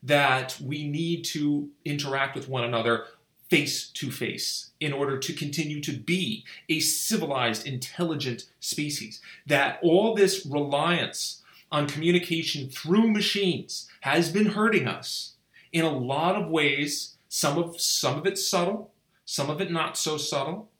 that 0.00 0.56
we 0.62 0.86
need 0.86 1.24
to 1.24 1.70
interact 1.84 2.36
with 2.36 2.48
one 2.48 2.62
another 2.62 3.06
face 3.50 3.88
to 3.88 4.12
face 4.12 4.70
in 4.78 4.92
order 4.92 5.18
to 5.18 5.32
continue 5.32 5.80
to 5.80 5.92
be 5.92 6.44
a 6.68 6.78
civilized, 6.78 7.66
intelligent 7.66 8.44
species. 8.60 9.20
That 9.44 9.80
all 9.82 10.14
this 10.14 10.46
reliance 10.46 11.42
on 11.74 11.88
communication 11.88 12.68
through 12.68 13.10
machines 13.10 13.88
has 14.02 14.30
been 14.30 14.46
hurting 14.46 14.86
us 14.86 15.34
in 15.72 15.84
a 15.84 15.90
lot 15.90 16.36
of 16.40 16.48
ways. 16.48 17.16
Some 17.28 17.58
of 17.58 17.80
some 17.80 18.16
of 18.16 18.26
it 18.26 18.38
subtle, 18.38 18.92
some 19.24 19.50
of 19.50 19.60
it 19.60 19.72
not 19.72 19.98
so 19.98 20.16
subtle, 20.16 20.70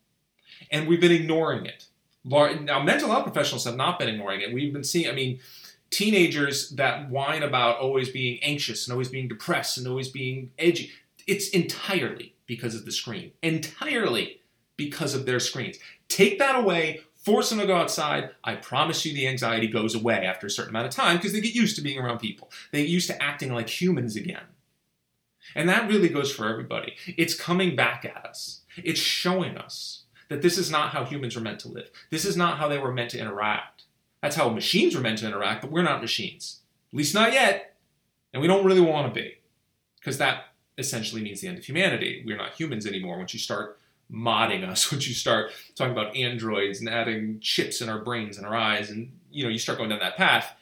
and 0.71 0.87
we've 0.87 1.01
been 1.01 1.11
ignoring 1.11 1.67
it. 1.67 1.87
Now, 2.25 2.81
mental 2.81 3.11
health 3.11 3.25
professionals 3.25 3.65
have 3.65 3.75
not 3.75 3.99
been 3.99 4.09
ignoring 4.09 4.41
it. 4.41 4.55
We've 4.55 4.73
been 4.73 4.85
seeing. 4.85 5.11
I 5.11 5.13
mean, 5.13 5.41
teenagers 5.91 6.71
that 6.71 7.11
whine 7.11 7.43
about 7.43 7.79
always 7.79 8.11
being 8.11 8.39
anxious 8.41 8.87
and 8.87 8.93
always 8.93 9.09
being 9.09 9.27
depressed 9.27 9.79
and 9.79 9.89
always 9.89 10.09
being 10.09 10.53
edgy. 10.61 10.93
It's 11.27 11.49
entirely 11.49 12.37
because 12.47 12.77
of 12.77 12.85
the 12.85 12.93
screen. 12.93 13.33
Entirely 13.43 14.41
because 14.77 15.15
of 15.15 15.27
their 15.27 15.41
screens. 15.41 15.77
Take 16.09 16.39
that 16.39 16.55
away, 16.55 17.01
force 17.25 17.51
them 17.51 17.59
to 17.59 17.67
go 17.67 17.77
outside, 17.77 18.31
I 18.45 18.57
promise 18.57 19.05
you 19.05 19.15
the 19.15 19.27
anxiety 19.27 19.67
goes 19.67 19.95
away 19.95 20.27
after 20.27 20.47
a 20.47 20.51
certain 20.51 20.71
amount 20.71 20.87
of 20.87 20.93
time 20.93 21.17
because 21.17 21.33
they 21.33 21.41
get 21.41 21.55
used 21.55 21.77
to 21.77 21.83
being 21.83 21.99
around 21.99 22.19
people. 22.19 22.51
They 22.71 22.83
get 22.83 22.91
used 22.91 23.09
to 23.09 23.23
acting 23.23 23.53
like 23.53 23.69
humans 23.69 24.15
again. 24.15 24.45
And 25.55 25.69
that 25.69 25.89
really 25.89 26.09
goes 26.09 26.33
for 26.33 26.49
everybody. 26.49 26.95
It's 27.07 27.35
coming 27.35 27.77
back 27.77 28.05
at 28.05 28.25
us. 28.25 28.63
It's 28.77 29.01
showing 29.01 29.57
us 29.57 30.05
that 30.29 30.43
this 30.43 30.59
is 30.59 30.71
not 30.71 30.91
how 30.91 31.05
humans 31.05 31.35
were 31.35 31.43
meant 31.43 31.61
to 31.61 31.69
live. 31.69 31.91
This 32.11 32.25
is 32.25 32.37
not 32.37 32.59
how 32.59 32.69
they 32.69 32.79
were 32.79 32.93
meant 32.93 33.11
to 33.11 33.19
interact. 33.19 33.85
That's 34.23 34.37
how 34.37 34.49
machines 34.49 34.95
were 34.95 35.03
meant 35.03 35.19
to 35.19 35.27
interact, 35.27 35.61
but 35.61 35.71
we're 35.71 35.83
not 35.83 36.01
machines. 36.01 36.61
At 36.93 36.99
least 36.99 37.15
not 37.15 37.33
yet. 37.33 37.77
And 38.33 38.41
we 38.41 38.49
don't 38.49 38.65
really 38.65 38.81
want 38.81 39.13
to 39.13 39.21
be. 39.21 39.37
Because 40.01 40.19
that 40.19 40.55
essentially 40.77 41.23
means 41.23 41.41
the 41.41 41.49
end 41.49 41.59
of 41.59 41.65
humanity. 41.65 42.23
We're 42.27 42.37
not 42.37 42.55
humans 42.55 42.87
anymore 42.87 43.19
once 43.19 43.33
you 43.33 43.41
start 43.41 43.79
modding 44.13 44.69
us 44.69 44.91
once 44.93 45.09
you 45.09 45.15
start 45.15 45.51
talking 45.75 45.93
about 45.93 46.15
androids 46.17 46.81
and 46.81 46.89
adding 46.89 47.39
chips 47.41 47.81
in 47.81 47.89
our 47.89 47.99
brains 47.99 48.37
and 48.37 48.47
our 48.47 48.57
eyes 48.57 48.91
and 48.91 49.11
you 49.31 49.45
know 49.45 49.51
you 49.51 49.59
start 49.59 49.79
going 49.79 49.91
down 49.91 49.99
that 49.99 50.17
path 50.17 50.55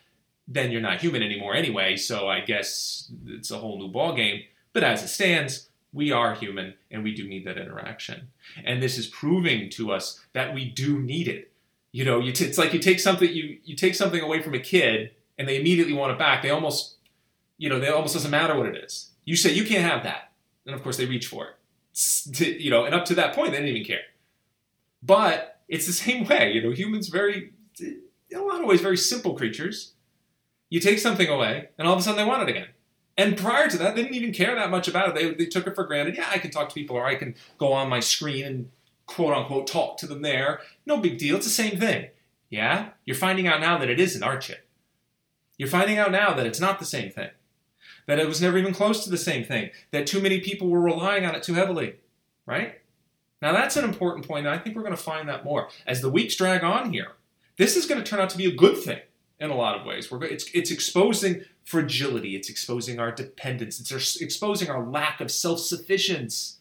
then 0.48 0.70
you're 0.70 0.80
not 0.80 1.00
human 1.00 1.22
anymore 1.22 1.54
anyway 1.54 1.96
so 1.96 2.28
i 2.28 2.40
guess 2.40 3.10
it's 3.26 3.50
a 3.50 3.58
whole 3.58 3.78
new 3.78 3.88
ball 3.88 4.14
game 4.14 4.42
but 4.72 4.82
as 4.82 5.02
it 5.02 5.08
stands 5.08 5.68
we 5.92 6.10
are 6.10 6.34
human 6.34 6.74
and 6.90 7.02
we 7.02 7.14
do 7.14 7.28
need 7.28 7.46
that 7.46 7.58
interaction. 7.58 8.28
And 8.64 8.82
this 8.82 8.96
is 8.96 9.06
proving 9.06 9.68
to 9.70 9.92
us 9.92 10.20
that 10.32 10.54
we 10.54 10.64
do 10.64 10.98
need 10.98 11.28
it. 11.28 11.50
You 11.92 12.06
know 12.06 12.18
you 12.20 12.32
t- 12.32 12.46
it's 12.46 12.56
like 12.56 12.72
you 12.72 12.78
take 12.78 12.98
something 12.98 13.30
you 13.30 13.58
you 13.64 13.76
take 13.76 13.94
something 13.94 14.22
away 14.22 14.40
from 14.40 14.54
a 14.54 14.58
kid 14.58 15.10
and 15.38 15.46
they 15.46 15.60
immediately 15.60 15.92
want 15.92 16.12
it 16.12 16.18
back. 16.18 16.42
They 16.42 16.48
almost 16.48 16.96
you 17.58 17.68
know 17.68 17.78
they 17.78 17.88
almost 17.88 18.14
doesn't 18.14 18.30
matter 18.30 18.56
what 18.56 18.66
it 18.66 18.82
is. 18.82 19.10
You 19.26 19.36
say 19.36 19.52
you 19.52 19.64
can't 19.64 19.88
have 19.88 20.02
that. 20.04 20.32
And 20.64 20.74
of 20.74 20.82
course 20.82 20.96
they 20.96 21.04
reach 21.04 21.26
for 21.26 21.44
it 21.44 21.54
you 22.38 22.70
know, 22.70 22.84
and 22.84 22.94
up 22.94 23.04
to 23.06 23.14
that 23.14 23.34
point, 23.34 23.50
they 23.50 23.58
didn't 23.58 23.70
even 23.70 23.84
care. 23.84 24.02
But 25.02 25.60
it's 25.68 25.86
the 25.86 25.92
same 26.04 26.26
way, 26.26 26.52
you 26.52 26.62
know, 26.62 26.70
humans 26.70 27.08
very, 27.08 27.52
in 27.80 28.38
a 28.38 28.42
lot 28.42 28.60
of 28.60 28.66
ways, 28.66 28.80
very 28.80 28.96
simple 28.96 29.34
creatures. 29.34 29.92
You 30.70 30.80
take 30.80 30.98
something 30.98 31.28
away, 31.28 31.68
and 31.76 31.86
all 31.86 31.94
of 31.94 32.00
a 32.00 32.02
sudden 32.02 32.16
they 32.16 32.28
want 32.28 32.42
it 32.42 32.48
again. 32.48 32.68
And 33.18 33.36
prior 33.36 33.68
to 33.68 33.76
that, 33.76 33.94
they 33.94 34.02
didn't 34.02 34.16
even 34.16 34.32
care 34.32 34.54
that 34.54 34.70
much 34.70 34.88
about 34.88 35.08
it. 35.10 35.14
They, 35.14 35.34
they 35.34 35.46
took 35.46 35.66
it 35.66 35.74
for 35.74 35.84
granted. 35.84 36.16
Yeah, 36.16 36.30
I 36.30 36.38
can 36.38 36.50
talk 36.50 36.70
to 36.70 36.74
people, 36.74 36.96
or 36.96 37.06
I 37.06 37.14
can 37.14 37.34
go 37.58 37.74
on 37.74 37.90
my 37.90 38.00
screen 38.00 38.46
and 38.46 38.70
quote 39.04 39.34
unquote 39.34 39.66
talk 39.66 39.98
to 39.98 40.06
them 40.06 40.22
there. 40.22 40.60
No 40.86 40.96
big 40.96 41.18
deal. 41.18 41.36
It's 41.36 41.44
the 41.46 41.52
same 41.52 41.78
thing. 41.78 42.08
Yeah? 42.48 42.90
You're 43.04 43.16
finding 43.16 43.46
out 43.46 43.60
now 43.60 43.76
that 43.76 43.90
it 43.90 44.00
isn't, 44.00 44.22
aren't 44.22 44.48
you? 44.48 44.54
You're 45.58 45.68
finding 45.68 45.98
out 45.98 46.10
now 46.10 46.32
that 46.32 46.46
it's 46.46 46.60
not 46.60 46.78
the 46.78 46.86
same 46.86 47.10
thing 47.10 47.30
that 48.06 48.18
it 48.18 48.28
was 48.28 48.40
never 48.40 48.58
even 48.58 48.74
close 48.74 49.04
to 49.04 49.10
the 49.10 49.16
same 49.16 49.44
thing, 49.44 49.70
that 49.90 50.06
too 50.06 50.20
many 50.20 50.40
people 50.40 50.68
were 50.68 50.80
relying 50.80 51.24
on 51.24 51.34
it 51.34 51.42
too 51.42 51.54
heavily, 51.54 51.96
right? 52.46 52.80
Now, 53.40 53.52
that's 53.52 53.76
an 53.76 53.84
important 53.84 54.26
point, 54.26 54.46
and 54.46 54.54
I 54.54 54.58
think 54.58 54.76
we're 54.76 54.82
going 54.82 54.96
to 54.96 55.02
find 55.02 55.28
that 55.28 55.44
more. 55.44 55.68
As 55.86 56.00
the 56.00 56.10
weeks 56.10 56.36
drag 56.36 56.62
on 56.62 56.92
here, 56.92 57.12
this 57.56 57.76
is 57.76 57.86
going 57.86 58.02
to 58.02 58.08
turn 58.08 58.20
out 58.20 58.30
to 58.30 58.38
be 58.38 58.46
a 58.46 58.54
good 58.54 58.78
thing 58.78 59.00
in 59.40 59.50
a 59.50 59.56
lot 59.56 59.78
of 59.78 59.84
ways. 59.84 60.10
We're, 60.10 60.22
it's, 60.24 60.48
it's 60.54 60.70
exposing 60.70 61.44
fragility, 61.64 62.36
it's 62.36 62.48
exposing 62.48 63.00
our 63.00 63.10
dependence, 63.10 63.80
it's 63.80 64.20
exposing 64.20 64.70
our 64.70 64.84
lack 64.84 65.20
of 65.20 65.30
self 65.30 65.60
sufficiency. 65.60 66.58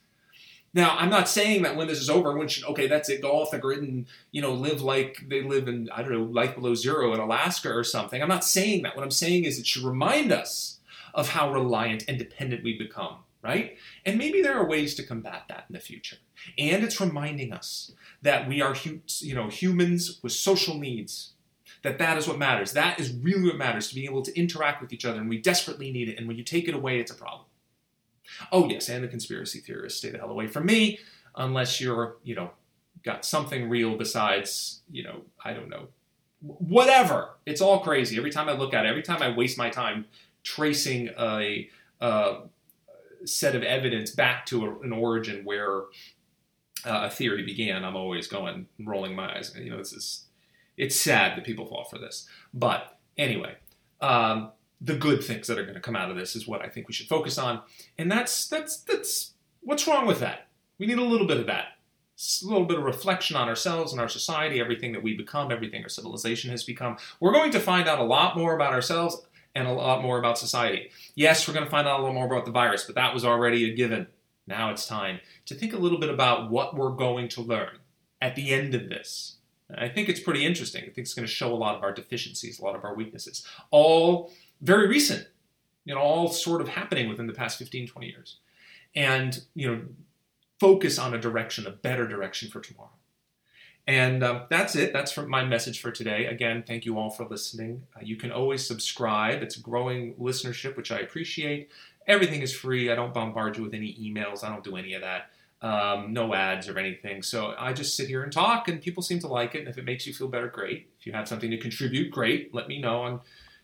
Now, 0.73 0.95
I'm 0.97 1.09
not 1.09 1.27
saying 1.27 1.63
that 1.63 1.75
when 1.75 1.87
this 1.87 1.99
is 1.99 2.09
over, 2.09 2.29
everyone 2.29 2.47
should, 2.47 2.63
okay, 2.63 2.87
that's 2.87 3.09
it, 3.09 3.21
go 3.21 3.33
off 3.33 3.51
the 3.51 3.59
grid 3.59 3.81
and, 3.81 4.05
you 4.31 4.41
know, 4.41 4.53
live 4.53 4.81
like 4.81 5.25
they 5.27 5.43
live 5.43 5.67
in, 5.67 5.89
I 5.93 6.01
don't 6.01 6.13
know, 6.13 6.23
life 6.23 6.55
below 6.55 6.75
zero 6.75 7.13
in 7.13 7.19
Alaska 7.19 7.69
or 7.69 7.83
something. 7.83 8.21
I'm 8.21 8.29
not 8.29 8.45
saying 8.45 8.83
that. 8.83 8.95
What 8.95 9.03
I'm 9.03 9.11
saying 9.11 9.43
is 9.43 9.59
it 9.59 9.67
should 9.67 9.83
remind 9.83 10.31
us 10.31 10.79
of 11.13 11.29
how 11.29 11.51
reliant 11.51 12.05
and 12.07 12.17
dependent 12.17 12.63
we 12.63 12.77
become, 12.77 13.17
right? 13.41 13.77
And 14.05 14.17
maybe 14.17 14.41
there 14.41 14.57
are 14.57 14.67
ways 14.67 14.95
to 14.95 15.03
combat 15.03 15.43
that 15.49 15.65
in 15.69 15.73
the 15.73 15.79
future. 15.79 16.17
And 16.57 16.83
it's 16.83 16.99
reminding 16.99 17.53
us 17.53 17.91
that 18.21 18.47
we 18.47 18.61
are, 18.61 18.75
you 19.19 19.35
know, 19.35 19.49
humans 19.49 20.19
with 20.23 20.31
social 20.31 20.77
needs. 20.77 21.33
That 21.83 21.97
that 21.97 22.17
is 22.17 22.27
what 22.27 22.37
matters. 22.37 22.73
That 22.73 22.99
is 22.99 23.11
really 23.11 23.47
what 23.47 23.57
matters 23.57 23.89
to 23.89 23.95
be 23.95 24.05
able 24.05 24.21
to 24.21 24.39
interact 24.39 24.81
with 24.81 24.93
each 24.93 25.05
other, 25.05 25.19
and 25.19 25.29
we 25.29 25.39
desperately 25.39 25.91
need 25.91 26.09
it. 26.09 26.17
And 26.19 26.27
when 26.27 26.37
you 26.37 26.43
take 26.43 26.67
it 26.67 26.75
away, 26.75 26.99
it's 26.99 27.11
a 27.11 27.15
problem. 27.15 27.47
Oh, 28.51 28.69
yes, 28.69 28.87
and 28.87 29.03
the 29.03 29.07
conspiracy 29.07 29.59
theorists 29.59 29.99
stay 29.99 30.09
the 30.09 30.19
hell 30.19 30.29
away 30.29 30.47
from 30.47 30.65
me 30.65 30.99
unless 31.35 31.81
you're, 31.81 32.17
you 32.23 32.35
know, 32.35 32.51
got 33.03 33.25
something 33.25 33.67
real 33.67 33.97
besides, 33.97 34.81
you 34.91 35.03
know, 35.03 35.21
I 35.43 35.53
don't 35.53 35.69
know, 35.69 35.87
whatever. 36.41 37.31
It's 37.45 37.61
all 37.61 37.79
crazy. 37.79 38.17
Every 38.17 38.31
time 38.31 38.47
I 38.47 38.53
look 38.53 38.73
at 38.73 38.85
it, 38.85 38.89
every 38.89 39.01
time 39.01 39.21
I 39.21 39.35
waste 39.35 39.57
my 39.57 39.69
time 39.69 40.05
tracing 40.43 41.09
a, 41.19 41.69
a 41.99 42.41
set 43.25 43.55
of 43.55 43.63
evidence 43.63 44.11
back 44.11 44.45
to 44.47 44.65
a, 44.65 44.79
an 44.79 44.91
origin 44.91 45.43
where 45.43 45.83
uh, 46.85 47.07
a 47.07 47.09
theory 47.09 47.43
began, 47.43 47.83
I'm 47.83 47.95
always 47.95 48.27
going 48.27 48.67
rolling 48.79 49.15
my 49.15 49.35
eyes. 49.37 49.53
You 49.57 49.71
know, 49.71 49.77
this 49.77 49.93
is 49.93 50.25
it's 50.77 50.95
sad 50.95 51.37
that 51.37 51.45
people 51.45 51.65
fall 51.65 51.83
for 51.83 51.99
this. 51.99 52.27
But 52.53 52.97
anyway, 53.17 53.55
um, 53.99 54.51
the 54.79 54.95
good 54.95 55.23
things 55.23 55.47
that 55.47 55.59
are 55.59 55.63
going 55.63 55.75
to 55.75 55.81
come 55.81 55.95
out 55.95 56.09
of 56.09 56.17
this 56.17 56.35
is 56.35 56.47
what 56.47 56.61
I 56.61 56.69
think 56.69 56.87
we 56.87 56.93
should 56.93 57.07
focus 57.07 57.37
on, 57.37 57.61
and 57.97 58.11
that's 58.11 58.47
that's 58.47 58.77
that's 58.77 59.33
what's 59.61 59.87
wrong 59.87 60.07
with 60.07 60.19
that. 60.21 60.47
We 60.79 60.87
need 60.87 60.97
a 60.97 61.03
little 61.03 61.27
bit 61.27 61.37
of 61.37 61.45
that, 61.45 61.65
a 62.43 62.47
little 62.47 62.65
bit 62.65 62.79
of 62.79 62.83
reflection 62.83 63.35
on 63.35 63.47
ourselves 63.47 63.91
and 63.91 64.01
our 64.01 64.09
society, 64.09 64.59
everything 64.59 64.91
that 64.93 65.03
we 65.03 65.15
become, 65.15 65.51
everything 65.51 65.83
our 65.83 65.89
civilization 65.89 66.49
has 66.49 66.63
become. 66.63 66.97
We're 67.19 67.33
going 67.33 67.51
to 67.51 67.59
find 67.59 67.87
out 67.87 67.99
a 67.99 68.03
lot 68.03 68.35
more 68.35 68.55
about 68.55 68.73
ourselves 68.73 69.21
and 69.55 69.67
a 69.67 69.73
lot 69.73 70.01
more 70.01 70.17
about 70.19 70.37
society. 70.37 70.89
Yes, 71.15 71.47
we're 71.47 71.53
going 71.53 71.65
to 71.65 71.71
find 71.71 71.87
out 71.87 71.99
a 71.99 72.03
little 72.03 72.15
more 72.15 72.25
about 72.25 72.45
the 72.45 72.51
virus, 72.51 72.83
but 72.85 72.95
that 72.95 73.13
was 73.13 73.25
already 73.25 73.69
a 73.69 73.73
given. 73.73 74.07
Now 74.47 74.71
it's 74.71 74.87
time 74.87 75.19
to 75.45 75.55
think 75.55 75.73
a 75.73 75.77
little 75.77 75.99
bit 75.99 76.09
about 76.09 76.49
what 76.49 76.75
we're 76.75 76.91
going 76.91 77.29
to 77.29 77.41
learn 77.41 77.79
at 78.21 78.35
the 78.35 78.51
end 78.51 78.73
of 78.75 78.89
this. 78.89 79.37
I 79.77 79.87
think 79.87 80.09
it's 80.09 80.19
pretty 80.19 80.45
interesting. 80.45 80.81
I 80.81 80.85
think 80.85 80.99
it's 80.99 81.13
going 81.13 81.27
to 81.27 81.33
show 81.33 81.53
a 81.53 81.55
lot 81.55 81.75
of 81.75 81.83
our 81.83 81.93
deficiencies, 81.93 82.59
a 82.59 82.63
lot 82.63 82.75
of 82.75 82.83
our 82.83 82.93
weaknesses, 82.93 83.45
all 83.69 84.31
very 84.61 84.87
recent, 84.87 85.27
you 85.85 85.95
know, 85.95 86.01
all 86.01 86.29
sort 86.29 86.61
of 86.61 86.67
happening 86.67 87.07
within 87.07 87.27
the 87.27 87.33
past 87.33 87.57
15, 87.57 87.87
20 87.87 88.07
years. 88.07 88.37
And, 88.93 89.39
you 89.55 89.69
know, 89.69 89.81
focus 90.59 90.99
on 90.99 91.13
a 91.13 91.17
direction, 91.17 91.65
a 91.65 91.71
better 91.71 92.07
direction 92.07 92.49
for 92.49 92.59
tomorrow. 92.59 92.91
And 93.87 94.23
um, 94.23 94.43
that's 94.49 94.75
it. 94.75 94.93
That's 94.93 95.17
my 95.17 95.43
message 95.43 95.81
for 95.81 95.91
today. 95.91 96.27
Again, 96.27 96.63
thank 96.65 96.85
you 96.85 96.97
all 96.97 97.09
for 97.09 97.25
listening. 97.25 97.83
Uh, 97.95 98.01
you 98.03 98.15
can 98.15 98.31
always 98.31 98.65
subscribe. 98.65 99.41
It's 99.41 99.55
growing 99.55 100.13
listenership, 100.15 100.77
which 100.77 100.91
I 100.91 100.99
appreciate. 100.99 101.69
Everything 102.07 102.41
is 102.41 102.53
free. 102.53 102.91
I 102.91 102.95
don't 102.95 103.13
bombard 103.13 103.57
you 103.57 103.63
with 103.63 103.73
any 103.73 103.93
emails. 103.95 104.43
I 104.43 104.49
don't 104.49 104.63
do 104.63 104.75
any 104.75 104.93
of 104.93 105.01
that. 105.01 105.29
Um, 105.61 106.13
no 106.13 106.33
ads 106.33 106.67
or 106.67 106.79
anything. 106.79 107.21
So 107.21 107.53
I 107.57 107.73
just 107.73 107.95
sit 107.95 108.07
here 108.07 108.23
and 108.23 108.31
talk, 108.31 108.67
and 108.67 108.81
people 108.81 109.03
seem 109.03 109.19
to 109.19 109.27
like 109.27 109.55
it. 109.55 109.59
And 109.59 109.67
if 109.67 109.77
it 109.77 109.85
makes 109.85 110.07
you 110.07 110.13
feel 110.13 110.27
better, 110.27 110.47
great. 110.47 110.87
If 110.99 111.05
you 111.05 111.13
have 111.13 111.27
something 111.27 111.51
to 111.51 111.57
contribute, 111.57 112.11
great. 112.11 112.53
Let 112.53 112.67
me 112.67 112.79
know 112.79 113.01
on 113.01 113.21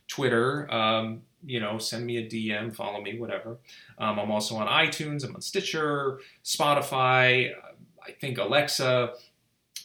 Twitter. 0.07 0.71
Um, 0.71 1.21
you 1.45 1.59
know, 1.59 1.77
send 1.77 2.05
me 2.05 2.17
a 2.17 2.27
DM, 2.27 2.75
follow 2.75 3.01
me, 3.01 3.19
whatever. 3.19 3.57
Um, 3.97 4.19
I'm 4.19 4.31
also 4.31 4.55
on 4.55 4.67
iTunes. 4.67 5.23
I'm 5.23 5.35
on 5.35 5.41
Stitcher, 5.41 6.19
Spotify. 6.43 7.53
I 8.05 8.11
think 8.11 8.37
Alexa, 8.37 9.13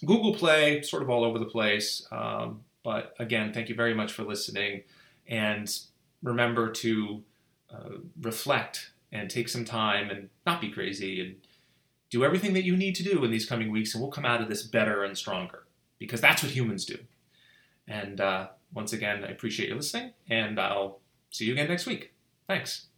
Google 0.05 0.35
Play, 0.35 0.83
sort 0.83 1.03
of 1.03 1.11
all 1.11 1.25
over 1.25 1.39
the 1.39 1.47
place. 1.47 2.07
Um, 2.11 2.61
but 2.83 3.15
again, 3.19 3.53
thank 3.53 3.69
you 3.69 3.75
very 3.75 3.95
much 3.95 4.13
for 4.13 4.25
listening, 4.25 4.83
and 5.29 5.73
remember 6.23 6.71
to 6.71 7.23
uh, 7.73 7.99
reflect 8.21 8.91
and 9.13 9.31
take 9.31 9.49
some 9.49 9.65
time 9.65 10.11
and 10.11 10.31
not 10.47 10.61
be 10.61 10.71
crazy 10.71 11.21
and 11.21 11.37
do 12.11 12.25
everything 12.25 12.53
that 12.55 12.65
you 12.65 12.77
need 12.77 12.95
to 12.97 13.03
do 13.03 13.25
in 13.25 13.31
these 13.31 13.47
coming 13.47 13.71
weeks, 13.71 13.95
and 13.95 14.03
we'll 14.03 14.11
come 14.11 14.27
out 14.27 14.43
of 14.43 14.49
this 14.49 14.63
better 14.63 15.05
and 15.05 15.17
stronger 15.17 15.65
because 15.99 16.21
that's 16.21 16.43
what 16.43 16.53
humans 16.53 16.85
do. 16.85 16.99
And 17.89 18.21
uh, 18.21 18.49
once 18.75 18.93
again, 18.93 19.25
I 19.25 19.29
appreciate 19.29 19.69
you 19.69 19.75
listening, 19.75 20.13
and 20.29 20.61
I'll 20.61 21.01
see 21.31 21.47
you 21.47 21.53
again 21.53 21.69
next 21.69 21.87
week. 21.87 22.13
Thanks. 22.47 22.92